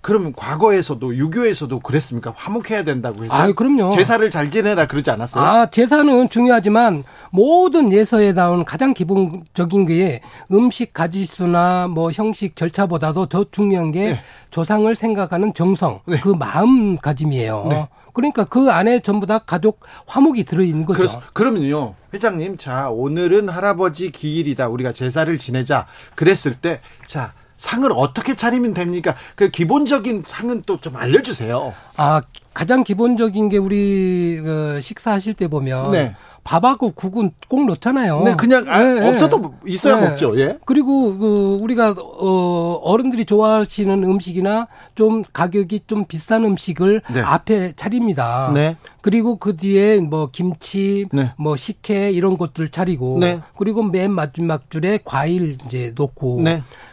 그러면 0.00 0.32
과거에서도 0.34 1.16
유교에서도 1.16 1.80
그랬습니까? 1.80 2.32
화목해야 2.36 2.84
된다고 2.84 3.24
해서. 3.24 3.34
아, 3.34 3.52
그럼요. 3.52 3.90
제사를 3.90 4.30
잘 4.30 4.50
지내라 4.50 4.86
그러지 4.86 5.10
않았어요? 5.10 5.44
아, 5.44 5.66
제사는 5.66 6.28
중요하지만 6.28 7.04
모든 7.30 7.92
예서에 7.92 8.32
나온 8.32 8.64
가장 8.64 8.94
기본적인 8.94 9.86
게 9.86 10.22
음식 10.52 10.94
가지수나 10.94 11.88
뭐 11.88 12.10
형식 12.10 12.56
절차보다도 12.56 13.26
더 13.26 13.44
중요한 13.50 13.92
게 13.92 14.12
네. 14.12 14.20
조상을 14.50 14.94
생각하는 14.94 15.52
정성, 15.52 16.00
네. 16.06 16.20
그 16.20 16.28
마음가짐이에요. 16.28 17.66
네. 17.68 17.88
그러니까 18.18 18.44
그 18.44 18.68
안에 18.68 18.98
전부 18.98 19.26
다 19.26 19.38
가족 19.38 19.78
화목이 20.06 20.42
들어있는 20.42 20.86
거죠. 20.86 20.96
그래서, 20.96 21.22
그러면요, 21.34 21.94
회장님, 22.12 22.56
자 22.58 22.90
오늘은 22.90 23.48
할아버지 23.48 24.10
기일이다. 24.10 24.66
우리가 24.68 24.90
제사를 24.92 25.38
지내자. 25.38 25.86
그랬을 26.16 26.56
때, 26.56 26.80
자 27.06 27.32
상을 27.58 27.88
어떻게 27.94 28.34
차리면 28.34 28.74
됩니까? 28.74 29.14
그 29.36 29.50
기본적인 29.50 30.24
상은 30.26 30.64
또 30.66 30.78
좀 30.80 30.96
알려주세요. 30.96 31.72
아 31.96 32.20
가장 32.54 32.82
기본적인 32.82 33.50
게 33.50 33.56
우리 33.56 34.40
그 34.42 34.80
식사하실 34.80 35.34
때 35.34 35.46
보면 35.46 35.92
네. 35.92 36.16
밥하고 36.48 36.92
국은 36.92 37.30
꼭 37.46 37.66
넣잖아요. 37.66 38.22
네, 38.22 38.34
그냥 38.36 38.64
아, 38.68 38.82
네, 38.82 39.06
없어도 39.06 39.52
있어야 39.66 40.00
네. 40.00 40.08
먹죠. 40.08 40.40
예. 40.40 40.56
그리고 40.64 41.18
그 41.18 41.58
우리가 41.60 41.94
어 41.98 42.80
어른들이 42.84 43.26
좋아하시는 43.26 44.02
음식이나 44.02 44.66
좀 44.94 45.22
가격이 45.30 45.80
좀 45.86 46.06
비싼 46.06 46.44
음식을 46.44 47.02
네. 47.12 47.20
앞에 47.20 47.74
차립니다. 47.76 48.50
네. 48.54 48.78
그리고 49.02 49.36
그 49.36 49.58
뒤에 49.58 50.00
뭐 50.00 50.30
김치, 50.32 51.04
네. 51.12 51.32
뭐 51.36 51.54
식혜 51.54 52.10
이런 52.12 52.38
것들 52.38 52.70
차리고 52.70 53.18
네. 53.20 53.40
그리고 53.58 53.82
맨 53.82 54.10
마지막 54.10 54.70
줄에 54.70 55.00
과일 55.04 55.58
이제 55.66 55.92
놓고 55.94 56.44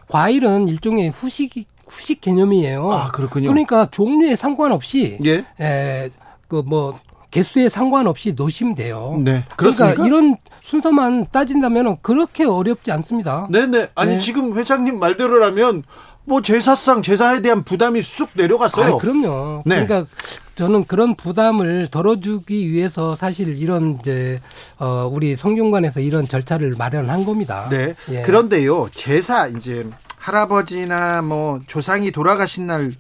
과일은 0.10 0.68
일종의 0.68 1.12
후식 1.12 1.54
후식 1.88 2.20
개념이에요. 2.20 2.92
아, 2.92 3.08
그렇군요. 3.12 3.48
그러니까 3.48 3.86
종류에 3.90 4.36
상관없이 4.36 5.18
예. 5.24 5.46
에, 5.62 6.10
그뭐 6.50 6.98
개수에 7.36 7.68
상관없이 7.68 8.32
놓으시면 8.32 8.76
돼요. 8.76 9.16
네. 9.18 9.44
그러니까 9.56 9.56
그렇습니까? 9.58 9.96
그러니까 9.96 10.08
이런 10.08 10.38
순서만 10.62 11.28
따진다면 11.34 11.98
그렇게 12.02 12.46
어렵지 12.46 12.94
않습니다. 12.94 13.50
네네. 13.52 13.78
네. 13.78 13.90
아니 13.94 14.14
네. 14.14 14.20
지금 14.20 14.58
회장님 14.58 14.98
말대로라면 15.00 15.84
뭐 16.24 16.42
제사상 16.42 17.02
제사에 17.02 17.42
대한 17.42 17.66
부담이 17.66 18.02
쑥 18.04 18.30
내려갔어요. 18.36 18.96
아, 18.96 18.98
그럼요. 18.98 19.64
네. 19.66 19.86
그러니까 19.86 20.10
저는 20.56 20.86
그런 20.86 21.14
부담을 21.14 21.88
덜어주기 21.92 22.72
위해서 22.72 23.16
사실 23.16 23.50
이런 23.60 23.98
이제 24.00 24.40
어 24.80 25.10
우리 25.12 25.36
성균관에서 25.36 26.00
이런 26.00 26.30
절차를 26.30 26.76
마련한 26.78 27.26
겁니다. 27.26 27.68
네. 27.70 27.96
예. 28.12 28.22
그런데요 28.22 28.88
제사 28.94 29.48
이제 29.48 29.86
할아버지나 30.20 31.22
뭐 31.22 31.60
조상이 31.68 32.12
돌아가신 32.12 32.68
날 32.68 32.94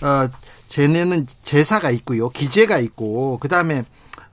어, 0.00 0.28
쟤네는 0.70 1.26
제사가 1.44 1.90
있고요. 1.90 2.30
기제가 2.30 2.78
있고 2.78 3.38
그다음에 3.38 3.82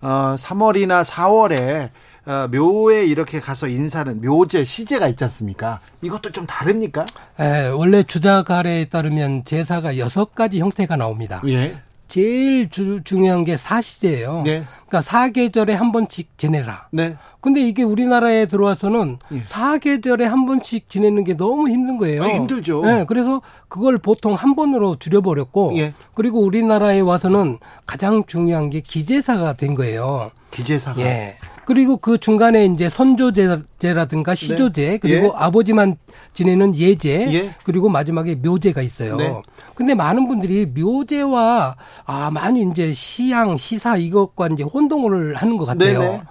어 0.02 0.36
3월이나 0.38 1.04
4월에 1.04 1.89
어, 2.28 2.47
묘에 2.50 3.06
이렇게 3.06 3.39
가서 3.39 3.67
인사는 3.69 4.21
묘제, 4.21 4.65
시제가 4.65 5.08
있지 5.08 5.23
않습니까? 5.23 5.80
이것도 6.02 6.34
좀 6.34 6.45
다릅니까? 6.45 7.06
예, 7.39 7.69
원래 7.69 8.04
주자가래에 8.04 8.86
따르면 8.86 9.45
제사가 9.45 9.97
여섯 9.97 10.36
가지 10.36 10.60
형태가 10.60 10.97
나옵니다. 10.97 11.41
예. 11.47 11.78
제일 12.08 12.70
주, 12.70 13.02
중요한 13.04 13.43
게 13.43 13.58
사시제예요. 13.58 14.43
네. 14.46 14.63
그러니까 14.88 15.02
사계절에 15.02 15.74
한 15.74 15.91
번씩 15.91 16.38
지내라. 16.38 16.88
네. 16.91 17.15
근데 17.41 17.62
이게 17.62 17.84
우리나라에 17.84 18.46
들어와서는 18.46 19.17
예. 19.34 19.43
사계절에 19.46 20.26
한 20.26 20.46
번씩 20.46 20.89
지내는 20.89 21.24
게 21.24 21.36
너무 21.36 21.70
힘든 21.70 21.98
거예요. 21.98 22.24
아, 22.24 22.28
힘들죠. 22.28 22.82
네, 22.84 23.06
그래서 23.08 23.41
그걸 23.67 23.98
보통 23.98 24.34
한 24.34 24.56
번으로 24.56 24.96
줄여버렸고, 24.98 25.78
예. 25.78 25.93
그리고 26.13 26.41
우리나라에 26.41 27.00
와서는 27.02 27.58
가장 27.86 28.24
중요한 28.26 28.70
게 28.70 28.80
기제사가 28.82 29.54
된 29.54 29.76
거예요. 29.76 30.32
기제사가. 30.52 31.02
예. 31.02 31.38
그리고 31.67 31.97
그 31.97 32.17
중간에 32.17 32.65
이제 32.65 32.88
선조제라든가 32.88 34.36
네. 34.36 34.36
시조제 34.36 34.89
네. 34.91 34.97
그리고 34.99 35.27
예. 35.27 35.32
아버지만 35.36 35.97
지내는 36.32 36.73
예제 36.77 37.27
예. 37.34 37.53
그리고 37.65 37.89
마지막에 37.89 38.36
묘제가 38.36 38.82
있어요. 38.82 39.17
네. 39.17 39.41
근데 39.75 39.93
많은 39.93 40.30
분들이 40.30 40.65
묘제와 40.65 41.75
아 42.06 42.32
많이 42.32 42.62
이제 42.62 42.93
시양 42.93 43.58
시사 43.58 43.97
이것과 43.97 44.47
이제 44.53 44.63
혼동을 44.63 45.36
하는 45.36 45.58
것 45.58 45.65
같아요. 45.65 45.99
네네. 45.99 46.21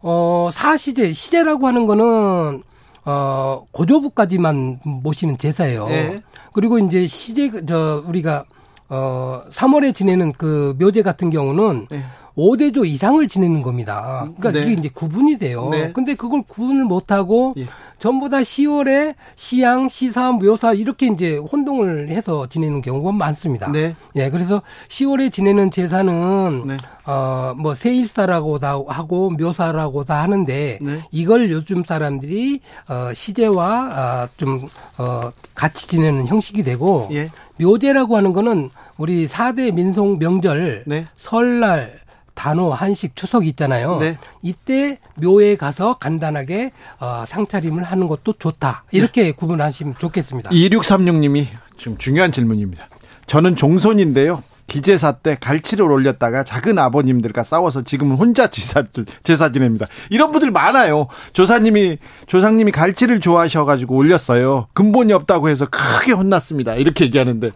어 0.00 0.50
사시제 0.52 1.12
시제라고 1.12 1.68
하는 1.68 1.86
거는 1.86 2.64
어 3.04 3.64
고조부까지만 3.70 4.80
모시는 4.84 5.38
제사예요. 5.38 5.86
네. 5.86 6.22
그리고 6.52 6.80
이제 6.80 7.06
시제 7.06 7.66
저 7.66 8.02
우리가 8.04 8.46
어 8.88 9.42
3월에 9.48 9.94
지내는 9.94 10.32
그 10.32 10.74
묘제 10.80 11.02
같은 11.02 11.30
경우는 11.30 11.86
네. 11.88 12.02
5대조 12.36 12.86
이상을 12.86 13.26
지내는 13.28 13.62
겁니다. 13.62 14.28
그러니까 14.38 14.52
네. 14.52 14.66
이게 14.66 14.80
이제 14.80 14.90
구분이 14.92 15.38
돼요. 15.38 15.68
네. 15.70 15.92
근데 15.92 16.14
그걸 16.14 16.42
구분을 16.46 16.84
못 16.84 17.12
하고 17.12 17.54
예. 17.56 17.66
전부 17.98 18.28
다 18.28 18.38
10월에 18.38 19.14
시양, 19.36 19.88
시사, 19.88 20.32
묘사 20.32 20.72
이렇게 20.72 21.06
이제 21.06 21.36
혼동을 21.36 22.08
해서 22.08 22.46
지내는 22.48 22.82
경우가 22.82 23.12
많습니다. 23.12 23.70
네. 23.70 23.94
예, 24.16 24.30
그래서 24.30 24.62
10월에 24.88 25.32
지내는 25.32 25.70
제사는 25.70 26.66
네. 26.66 26.76
어뭐 27.04 27.74
세일사라고 27.74 28.58
다 28.58 28.78
하고 28.86 29.30
묘사라고 29.30 30.04
다 30.04 30.22
하는데 30.22 30.78
네. 30.80 31.00
이걸 31.10 31.50
요즘 31.50 31.84
사람들이 31.84 32.60
어 32.88 33.12
시제와 33.14 34.28
어좀어 34.34 34.68
어, 34.98 35.30
같이 35.54 35.88
지내는 35.88 36.26
형식이 36.26 36.62
되고 36.62 37.08
예. 37.12 37.30
묘제라고 37.60 38.16
하는 38.16 38.32
거는 38.32 38.70
우리 38.96 39.26
4대 39.28 39.72
민속 39.72 40.18
명절 40.18 40.84
네. 40.86 41.06
설날 41.14 42.02
단오, 42.34 42.72
한식, 42.72 43.14
추석 43.14 43.46
있잖아요. 43.46 43.98
네. 43.98 44.18
이때 44.42 44.98
묘에 45.16 45.56
가서 45.56 45.94
간단하게 45.94 46.72
어, 46.98 47.24
상차림을 47.26 47.82
하는 47.84 48.08
것도 48.08 48.34
좋다. 48.38 48.84
이렇게 48.90 49.24
네. 49.24 49.32
구분하시면 49.32 49.96
좋겠습니다. 49.98 50.50
2636님이 50.50 51.46
지금 51.76 51.98
중요한 51.98 52.32
질문입니다. 52.32 52.88
저는 53.26 53.56
종손인데요. 53.56 54.42
기제사 54.66 55.12
때 55.12 55.36
갈치를 55.38 55.84
올렸다가 55.84 56.44
작은 56.44 56.78
아버님들과 56.78 57.42
싸워서 57.42 57.82
지금은 57.82 58.16
혼자 58.16 58.46
제사, 58.48 58.82
제사 59.22 59.52
지냅니다. 59.52 59.86
이런 60.08 60.32
분들 60.32 60.50
많아요. 60.50 61.08
조사님이, 61.32 61.98
조상님이 62.26 62.72
갈치를 62.72 63.20
좋아하셔가지고 63.20 63.94
올렸어요. 63.94 64.68
근본이 64.72 65.12
없다고 65.12 65.50
해서 65.50 65.66
크게 65.66 66.12
혼났습니다. 66.12 66.76
이렇게 66.76 67.04
얘기하는데 67.04 67.50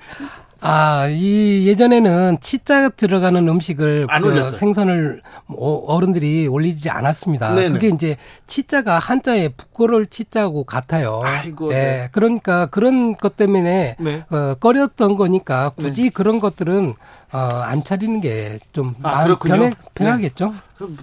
아, 0.61 1.07
이 1.09 1.67
예전에는 1.69 2.39
치자 2.41 2.89
들어가는 2.89 3.47
음식을 3.47 4.07
그 4.23 4.51
생선을 4.53 5.21
뭐 5.47 5.85
어른들이 5.87 6.47
올리지 6.47 6.89
않았습니다. 6.89 7.55
네네. 7.55 7.75
그게 7.75 7.89
이제 7.89 8.17
치자가 8.47 8.99
한자에 8.99 9.49
부끄러울 9.51 10.07
치자고 10.07 10.65
같아요. 10.65 11.21
아이고. 11.25 11.73
예. 11.73 11.75
네. 11.75 12.09
그러니까 12.13 12.67
그런 12.67 13.17
것 13.17 13.37
때문에 13.37 13.97
네. 13.99 14.25
어, 14.31 14.55
꺼렸던 14.59 15.17
거니까 15.17 15.71
굳이 15.71 16.05
네. 16.05 16.11
그런 16.11 16.41
것들은 16.41 16.95
어, 17.33 17.39
안 17.39 17.83
차리는 17.83 18.21
게좀 18.21 18.95
아, 19.03 19.27
편해, 19.39 19.73
편하 19.95 20.17
겠죠. 20.19 20.53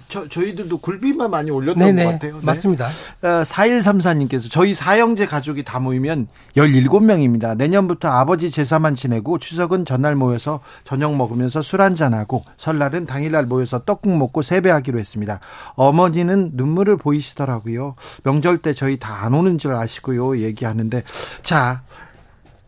저, 0.08 0.28
저희들도 0.28 0.78
굴비만 0.78 1.30
많이 1.30 1.50
올렸던 1.50 1.84
네네, 1.84 2.04
것 2.04 2.12
같아요. 2.12 2.34
네. 2.36 2.40
맞습니다. 2.42 2.86
어, 3.22 3.26
4134님께서 3.42 4.48
저희 4.50 4.72
사형제 4.72 5.26
가족이 5.26 5.64
다 5.64 5.80
모이면 5.80 6.28
17명입니다. 6.56 7.56
내년부터 7.56 8.08
아버지 8.08 8.50
제사만 8.52 8.94
지내고 8.94 9.38
추석은 9.38 9.84
전날 9.84 10.14
모여서 10.14 10.60
저녁 10.84 11.16
먹으면서 11.16 11.60
술 11.60 11.82
한잔하고 11.82 12.44
설날은 12.56 13.06
당일날 13.06 13.46
모여서 13.46 13.80
떡국 13.84 14.16
먹고 14.16 14.42
세배하기로 14.42 14.98
했습니다. 14.98 15.40
어머니는 15.74 16.52
눈물을 16.54 16.96
보이시더라고요. 16.96 17.96
명절 18.22 18.58
때 18.58 18.74
저희 18.74 18.98
다 18.98 19.14
안 19.24 19.32
오는 19.32 19.56
줄 19.56 19.72
아시고요. 19.72 20.38
얘기하는데 20.38 21.02
자 21.42 21.82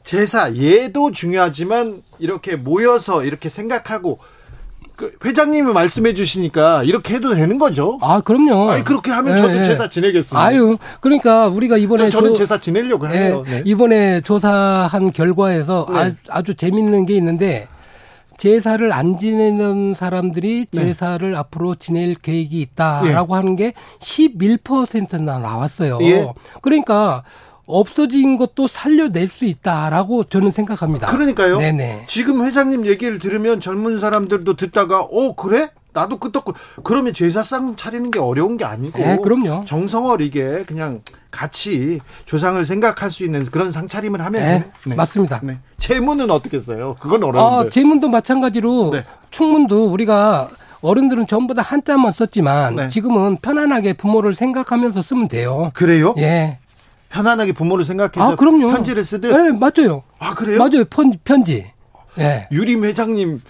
제사 0.07 0.55
예도 0.55 1.11
중요하지만 1.11 2.03
이렇게 2.21 2.55
모여서 2.55 3.25
이렇게 3.25 3.49
생각하고 3.49 4.21
그 4.95 5.13
회장님이 5.25 5.73
말씀해 5.73 6.15
주시니까 6.15 6.85
이렇게 6.85 7.15
해도 7.15 7.35
되는 7.35 7.59
거죠? 7.59 7.99
아, 8.01 8.21
그럼요. 8.21 8.71
아니, 8.71 8.85
그렇게 8.85 9.11
하면 9.11 9.37
저도 9.37 9.49
네, 9.49 9.65
제사 9.65 9.91
지내겠습니다. 9.91 10.41
아유, 10.41 10.79
그러니까 11.01 11.49
우리가 11.49 11.77
이번에. 11.77 12.09
저는 12.09 12.31
조, 12.31 12.37
제사 12.37 12.59
지내려고 12.59 13.09
해요. 13.09 13.43
네, 13.45 13.57
네. 13.57 13.63
이번에 13.67 14.21
조사한 14.23 15.13
결과에서 15.13 15.87
네. 15.91 15.97
아주, 15.99 16.15
아주 16.31 16.55
재밌는 16.55 17.05
게 17.05 17.15
있는데 17.17 17.69
제사를 18.39 18.93
안 18.93 19.19
지내는 19.19 19.95
사람들이 19.95 20.67
네. 20.71 20.85
제사를 20.85 21.35
앞으로 21.37 21.75
지낼 21.75 22.15
계획이 22.15 22.61
있다라고 22.61 23.35
예. 23.35 23.37
하는 23.37 23.57
게 23.57 23.73
11%나 24.01 25.39
나왔어요. 25.41 25.99
예. 26.03 26.33
그러니까 26.63 27.23
없어진 27.67 28.37
것도 28.37 28.69
살려낼 28.69 29.29
수 29.29 29.45
있다라고 29.45 30.25
저는 30.25 30.51
생각합니다. 30.51 31.07
그러니까요. 31.09 31.59
네네. 31.59 32.05
지금 32.07 32.45
회장님 32.45 32.87
얘기를 32.87 33.19
들으면 33.19 33.61
젊은 33.61 33.99
사람들도 33.99 34.55
듣다가 34.57 35.01
어 35.03 35.35
그래? 35.35 35.71
나도 35.93 36.19
끄떡고 36.19 36.53
그러면 36.83 37.15
제사상 37.15 37.75
차리는 37.77 38.11
게 38.11 38.19
어려운 38.19 38.59
게 38.59 38.65
아니고 38.67 38.99
네, 38.99 39.19
그럼요. 39.23 39.65
정성어리게 39.65 40.65
그냥 40.67 41.01
같이 41.31 42.01
조상을 42.27 42.63
생각할 42.65 43.11
수 43.11 43.25
있는 43.25 43.47
그런 43.47 43.73
상차림을 43.73 44.23
하면 44.23 44.43
네, 44.43 44.65
네. 44.87 44.95
맞습니다. 44.95 45.41
네. 45.43 45.59
제문은 45.79 46.31
어떻게 46.31 46.61
써요? 46.61 46.97
그건 47.01 47.25
어려운데. 47.25 47.69
아, 47.69 47.71
제문도 47.71 48.09
마찬가지로 48.09 48.91
네. 48.93 49.05
충문도 49.31 49.87
우리가 49.87 50.51
어른들은 50.83 51.27
전부 51.27 51.55
다 51.55 51.63
한자만 51.63 52.13
썼지만 52.13 52.77
네. 52.77 52.89
지금은 52.89 53.37
편안하게 53.37 53.95
부모를 53.95 54.35
생각하면서 54.35 55.01
쓰면 55.01 55.29
돼요. 55.29 55.71
그래요? 55.75 56.15
예. 56.19 56.59
편안하게 57.17 57.53
부모를 57.53 57.85
생각해서 57.85 58.33
아, 58.33 58.37
그럼요. 58.37 58.71
편지를 58.73 59.05
쓰듯. 59.05 59.31
네, 59.31 59.53
맞아요. 59.59 60.03
아, 60.19 60.35
그래요? 60.35 60.59
맞아요. 60.59 60.85
편, 60.85 61.13
편지. 61.25 61.67
예. 62.19 62.47
유림 62.53 62.85
회장님 62.85 63.41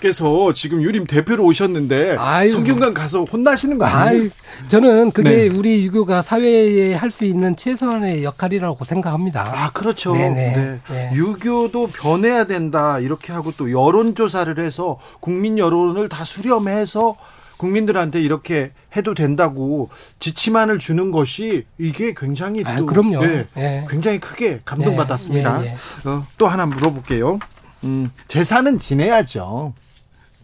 께서 0.00 0.52
지금 0.52 0.82
유림 0.82 1.06
대표로 1.06 1.42
오셨는데 1.44 2.16
아유, 2.18 2.50
성균관 2.50 2.92
가서 2.92 3.24
혼나시는 3.24 3.78
거 3.78 3.86
아니에요? 3.86 4.22
아유, 4.24 4.30
저는 4.68 5.10
그게 5.12 5.30
네. 5.30 5.48
우리 5.48 5.82
유교가 5.86 6.20
사회에 6.20 6.92
할 6.94 7.10
수 7.10 7.24
있는 7.24 7.56
최소한의 7.56 8.22
역할이라고 8.22 8.84
생각합니다. 8.84 9.50
아 9.54 9.70
그렇죠. 9.72 10.12
네. 10.12 10.78
네. 10.86 11.10
유교도 11.14 11.86
변해야 11.88 12.44
된다 12.44 12.98
이렇게 12.98 13.32
하고 13.32 13.52
또 13.56 13.70
여론 13.72 14.14
조사를 14.14 14.58
해서 14.60 14.98
국민 15.20 15.56
여론을 15.58 16.10
다 16.10 16.24
수렴해서 16.26 17.16
국민들한테 17.56 18.20
이렇게 18.20 18.72
해도 18.96 19.14
된다고 19.14 19.90
지침안을 20.20 20.78
주는 20.78 21.10
것이 21.10 21.64
이게 21.78 22.14
굉장히 22.16 22.62
아, 22.64 22.76
또 22.76 22.86
그럼요. 22.86 23.24
네, 23.24 23.46
네. 23.54 23.86
굉장히 23.88 24.20
크게 24.20 24.60
감동받았습니다. 24.64 25.60
네, 25.60 25.76
어, 26.04 26.26
또 26.38 26.46
하나 26.46 26.66
물어볼게요. 26.66 27.38
음, 27.84 28.10
제사는 28.28 28.78
지내야죠. 28.78 29.74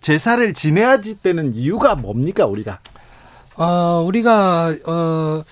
제사를 0.01 0.53
지내야 0.55 1.01
되는 1.01 1.55
이유가 1.55 1.95
뭡니까 1.95 2.47
우리가? 2.47 2.81
어, 3.57 4.03
우리가 4.07 4.75
어 4.87 5.45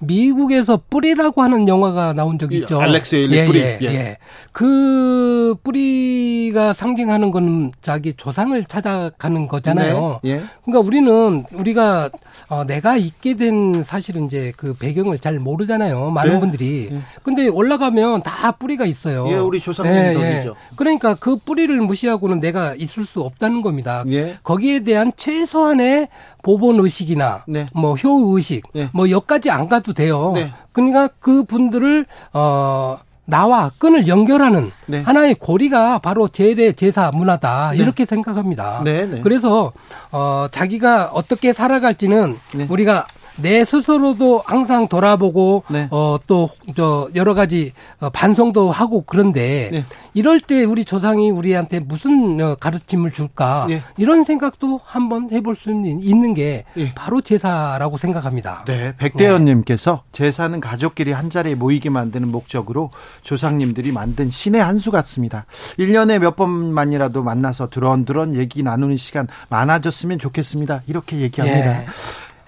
미국에서 0.00 0.80
뿌리라고 0.88 1.42
하는 1.42 1.66
영화가 1.68 2.12
나온 2.12 2.38
적이 2.38 2.58
있죠. 2.58 2.80
알렉스 2.80 3.28
예, 3.30 3.46
뿌리. 3.46 3.60
예, 3.60 3.78
예. 3.82 3.86
예. 3.86 4.18
그 4.52 5.54
뿌리가 5.62 6.72
상징하는 6.72 7.30
건 7.30 7.72
자기 7.80 8.14
조상을 8.14 8.62
찾아가는 8.64 9.48
거잖아요. 9.48 10.20
네, 10.22 10.30
예. 10.30 10.42
그러니까 10.64 10.86
우리는 10.86 11.44
우리가 11.52 12.10
어, 12.48 12.64
내가 12.64 12.96
있게 12.96 13.34
된 13.34 13.82
사실은 13.82 14.26
이제 14.26 14.52
그 14.56 14.74
배경을 14.74 15.18
잘 15.18 15.38
모르잖아요. 15.38 16.10
많은 16.10 16.34
네. 16.34 16.40
분들이. 16.40 16.88
예. 16.92 17.02
근데 17.22 17.48
올라가면 17.48 18.22
다 18.22 18.52
뿌리가 18.52 18.86
있어요. 18.86 19.28
예, 19.30 19.34
우리 19.34 19.60
조상님 19.60 20.14
덕이죠. 20.14 20.22
예, 20.22 20.54
그러니까 20.76 21.14
그 21.14 21.36
뿌리를 21.36 21.76
무시하고는 21.76 22.40
내가 22.40 22.74
있을 22.74 23.04
수 23.04 23.22
없다는 23.22 23.62
겁니다. 23.62 24.04
거기에 24.42 24.80
대한 24.80 25.12
최소한의 25.16 26.08
보본 26.42 26.78
의식이나 26.80 27.44
네. 27.46 27.66
뭐효 27.74 28.36
의식 28.36 28.62
네. 28.72 28.88
뭐 28.92 29.10
여기까지 29.10 29.50
안 29.50 29.68
가도 29.68 29.87
돼요. 29.92 30.32
네. 30.34 30.52
그러니까 30.72 31.08
그 31.20 31.44
분들을 31.44 32.06
어 32.32 32.98
나와 33.24 33.70
끈을 33.78 34.08
연결하는 34.08 34.70
네. 34.86 35.02
하나의 35.02 35.34
고리가 35.34 35.98
바로 35.98 36.28
제대 36.28 36.72
제사 36.72 37.10
문화다 37.10 37.72
네. 37.72 37.78
이렇게 37.78 38.06
생각합니다. 38.06 38.80
네, 38.84 39.20
그래서 39.22 39.72
어 40.10 40.46
자기가 40.50 41.10
어떻게 41.12 41.52
살아갈지는 41.52 42.38
우리가 42.70 43.06
내 43.40 43.64
스스로도 43.64 44.42
항상 44.46 44.88
돌아보고 44.88 45.64
네. 45.68 45.88
어또 45.90 46.48
저 46.74 47.08
여러 47.14 47.34
가지 47.34 47.72
어, 48.00 48.08
반성도 48.10 48.70
하고 48.70 49.04
그런데 49.06 49.68
네. 49.70 49.84
이럴 50.14 50.40
때 50.40 50.64
우리 50.64 50.84
조상이 50.84 51.30
우리한테 51.30 51.80
무슨 51.80 52.40
어, 52.40 52.54
가르침을 52.54 53.12
줄까 53.12 53.66
네. 53.68 53.82
이런 53.98 54.24
생각도 54.24 54.80
한번 54.84 55.30
해볼 55.30 55.54
수 55.54 55.70
있는 55.70 56.34
게 56.34 56.64
예. 56.76 56.94
바로 56.94 57.20
제사라고 57.20 57.98
생각합니다. 57.98 58.64
네, 58.66 58.94
백대현님께서 58.96 60.04
제사는 60.12 60.58
가족끼리 60.60 61.12
한 61.12 61.28
자리에 61.30 61.54
모이게 61.54 61.90
만드는 61.90 62.30
목적으로 62.30 62.90
조상님들이 63.22 63.92
만든 63.92 64.30
신의 64.30 64.62
한 64.64 64.78
수 64.78 64.92
같습니다. 64.92 65.44
1년에 65.80 66.20
몇 66.20 66.36
번만이라도 66.36 67.24
만나서 67.24 67.68
드런드런 67.68 68.36
얘기 68.36 68.62
나누는 68.62 68.96
시간 68.96 69.26
많아졌으면 69.50 70.20
좋겠습니다. 70.20 70.82
이렇게 70.86 71.18
얘기합니다. 71.18 71.82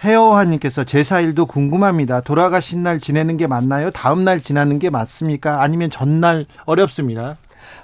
예. 0.05 0.09
해어환님께서 0.09 0.85
제사일도 0.85 1.47
궁금합니다. 1.47 2.21
돌아가신 2.21 2.83
날 2.83 2.99
지내는 2.99 3.37
게 3.37 3.47
맞나요? 3.47 3.91
다음 3.91 4.25
날 4.25 4.41
지나는 4.41 4.79
게 4.79 4.91
맞습니까? 4.91 5.63
아니면 5.63 5.91
전날 5.91 6.47
어렵습니다. 6.65 7.37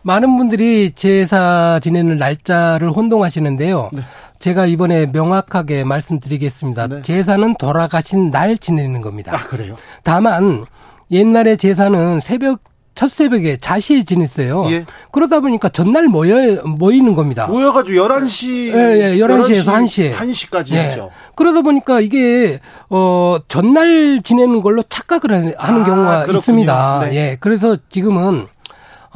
많은 0.02 0.36
분들이 0.36 0.90
제사 0.92 1.78
지내는 1.82 2.16
날짜를 2.16 2.90
혼동하시는데요. 2.90 3.90
네. 3.92 4.02
제가 4.38 4.66
이번에 4.66 5.06
명확하게 5.06 5.84
말씀드리겠습니다. 5.84 6.86
네. 6.88 7.02
제사는 7.02 7.54
돌아가신 7.56 8.30
날 8.30 8.56
지내는 8.58 9.00
겁니다. 9.00 9.34
아, 9.34 9.46
그래요? 9.46 9.76
다만 10.02 10.64
옛날에 11.10 11.56
제사는 11.56 12.20
새벽 12.20 12.60
첫 12.96 13.10
새벽에 13.10 13.58
자시에 13.58 14.02
지냈어요. 14.02 14.66
예. 14.70 14.84
그러다 15.12 15.38
보니까 15.40 15.68
전날 15.68 16.08
모여, 16.08 16.62
모이는 16.64 17.14
겁니다. 17.14 17.46
모여가지고 17.46 17.96
11시. 18.02 18.68
예, 18.74 19.12
예, 19.12 19.16
11시에서 19.18 19.66
1시. 19.66 20.14
1시까지 20.14 20.72
예. 20.72 20.78
했죠. 20.88 21.10
그러다 21.36 21.60
보니까 21.60 22.00
이게, 22.00 22.58
어, 22.88 23.36
전날 23.46 24.22
지내는 24.24 24.62
걸로 24.62 24.82
착각을 24.82 25.30
하는 25.32 25.54
아, 25.58 25.84
경우가 25.84 26.10
그렇군요. 26.22 26.38
있습니다. 26.38 27.00
네. 27.10 27.14
예. 27.14 27.36
그래서 27.38 27.76
지금은, 27.90 28.46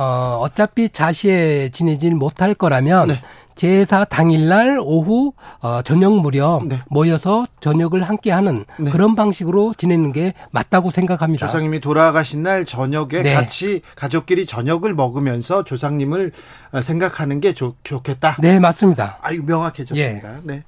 어, 0.01 0.39
어차피 0.41 0.89
자시에 0.89 1.69
지내질 1.69 2.15
못할 2.15 2.55
거라면, 2.55 3.09
네. 3.09 3.23
제사 3.55 4.07
당일날 4.07 4.79
오후 4.83 5.35
어, 5.61 5.83
저녁 5.83 6.19
무렵 6.19 6.65
네. 6.67 6.81
모여서 6.89 7.47
저녁을 7.61 8.03
함께 8.05 8.31
하는 8.31 8.65
네. 8.79 8.91
그런 8.91 9.15
방식으로 9.15 9.75
지내는 9.77 10.15
게 10.15 10.33
맞다고 10.51 10.91
생각합니다. 10.91 11.47
조상님이 11.47 11.81
돌아가신 11.83 12.43
날 12.43 12.65
저녁에 12.65 13.23
네. 13.23 13.35
같이 13.35 13.83
가족끼리 13.97 14.47
저녁을 14.47 14.95
먹으면서 14.95 15.65
조상님을 15.65 16.33
어, 16.73 16.81
생각하는 16.81 17.41
게 17.41 17.53
좋, 17.53 17.77
좋겠다. 17.85 18.39
네, 18.41 18.59
맞습니다. 18.59 19.19
아유 19.21 19.43
명확해졌습니다. 19.45 20.29
예. 20.37 20.41
네. 20.43 20.63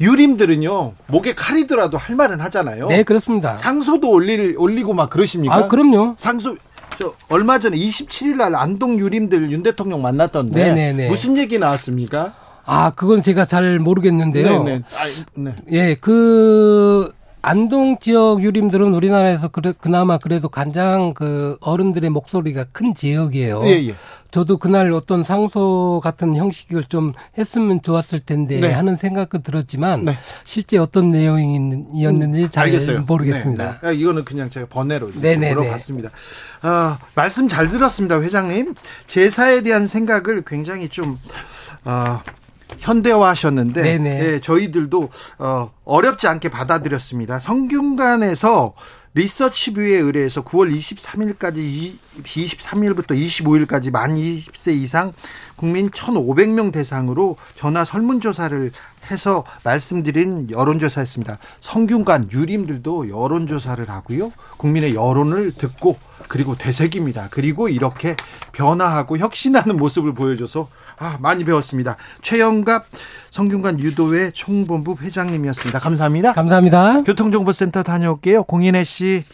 유림들은요 0.00 0.94
목에 1.08 1.34
칼이더라도 1.34 1.98
할 1.98 2.16
말은 2.16 2.40
하잖아요. 2.40 2.88
네 2.88 3.02
그렇습니다. 3.02 3.54
상소도 3.54 4.10
올릴 4.10 4.56
올리고 4.58 4.94
막 4.94 5.10
그러십니까? 5.10 5.54
아 5.54 5.68
그럼요. 5.68 6.16
상소 6.18 6.56
저 7.00 7.14
얼마 7.30 7.58
전에 7.58 7.78
27일 7.78 8.36
날 8.36 8.54
안동 8.54 8.98
유림들 8.98 9.50
윤 9.50 9.62
대통령 9.62 10.02
만났던데 10.02 10.64
네네네. 10.74 11.08
무슨 11.08 11.38
얘기 11.38 11.58
나왔습니까? 11.58 12.34
아, 12.66 12.90
그건 12.90 13.22
제가 13.22 13.46
잘 13.46 13.78
모르겠는데요. 13.78 14.62
네네. 14.62 14.82
아, 14.84 15.24
네. 15.34 15.56
예, 15.72 15.94
그 15.94 17.10
안동 17.42 17.98
지역 17.98 18.42
유림들은 18.42 18.94
우리나라에서 18.94 19.48
그래, 19.48 19.72
그나마 19.78 20.18
그래도 20.18 20.48
가장 20.48 21.14
그 21.14 21.56
어른들의 21.60 22.10
목소리가 22.10 22.64
큰 22.72 22.94
지역이에요. 22.94 23.62
예, 23.66 23.88
예. 23.88 23.94
저도 24.30 24.58
그날 24.58 24.92
어떤 24.92 25.24
상소 25.24 26.00
같은 26.04 26.36
형식을 26.36 26.84
좀 26.84 27.12
했으면 27.36 27.82
좋았을 27.82 28.20
텐데 28.20 28.60
네. 28.60 28.70
하는 28.70 28.94
생각도 28.94 29.38
들었지만 29.38 30.04
네. 30.04 30.18
실제 30.44 30.78
어떤 30.78 31.10
내용이었는지 31.10 32.42
음, 32.42 32.48
잘 32.50 32.66
알겠어요. 32.66 33.02
모르겠습니다. 33.02 33.80
네, 33.80 33.88
네. 33.88 33.94
이거는 33.96 34.24
그냥 34.24 34.48
제가 34.48 34.66
번외로 34.68 35.08
물어봤습니다. 35.08 36.10
어, 36.62 36.98
말씀 37.14 37.48
잘 37.48 37.70
들었습니다, 37.70 38.20
회장님. 38.20 38.74
제사에 39.06 39.62
대한 39.62 39.86
생각을 39.86 40.44
굉장히 40.46 40.88
좀 40.88 41.18
어, 41.84 42.20
현대화하셨는데 42.78 43.98
네, 43.98 44.40
저희들도 44.40 45.08
어, 45.38 45.72
어렵지 45.84 46.28
않게 46.28 46.48
받아들였습니다. 46.48 47.40
성균관에서 47.40 48.74
리서치뷰에 49.14 49.96
의뢰해서 49.96 50.44
9월 50.44 50.72
23일까지 50.76 51.94
23일부터 52.22 53.10
25일까지 53.10 53.90
만 53.90 54.14
20세 54.14 54.72
이상 54.72 55.12
국민 55.56 55.90
1,500명 55.90 56.72
대상으로 56.72 57.36
전화 57.56 57.84
설문조사를 57.84 58.70
해서 59.10 59.44
말씀드린 59.64 60.48
여론조사였습니다. 60.50 61.38
성균관 61.60 62.30
유림들도 62.30 63.08
여론조사를 63.08 63.88
하고요. 63.88 64.30
국민의 64.56 64.94
여론을 64.94 65.52
듣고 65.52 65.98
그리고 66.28 66.56
되새깁니다. 66.56 67.28
그리고 67.30 67.68
이렇게 67.68 68.14
변화하고 68.52 69.18
혁신하는 69.18 69.76
모습을 69.76 70.14
보여줘서 70.14 70.68
아, 71.00 71.16
많이 71.18 71.44
배웠습니다. 71.44 71.96
최영갑 72.20 72.84
성균관 73.30 73.80
유도회 73.80 74.32
총본부 74.32 74.96
회장님이었습니다. 75.00 75.78
감사합니다. 75.78 76.34
감사합니다. 76.34 77.02
교통정보센터 77.04 77.82
다녀올게요. 77.82 78.44
공인혜 78.44 78.84
씨. 78.84 79.24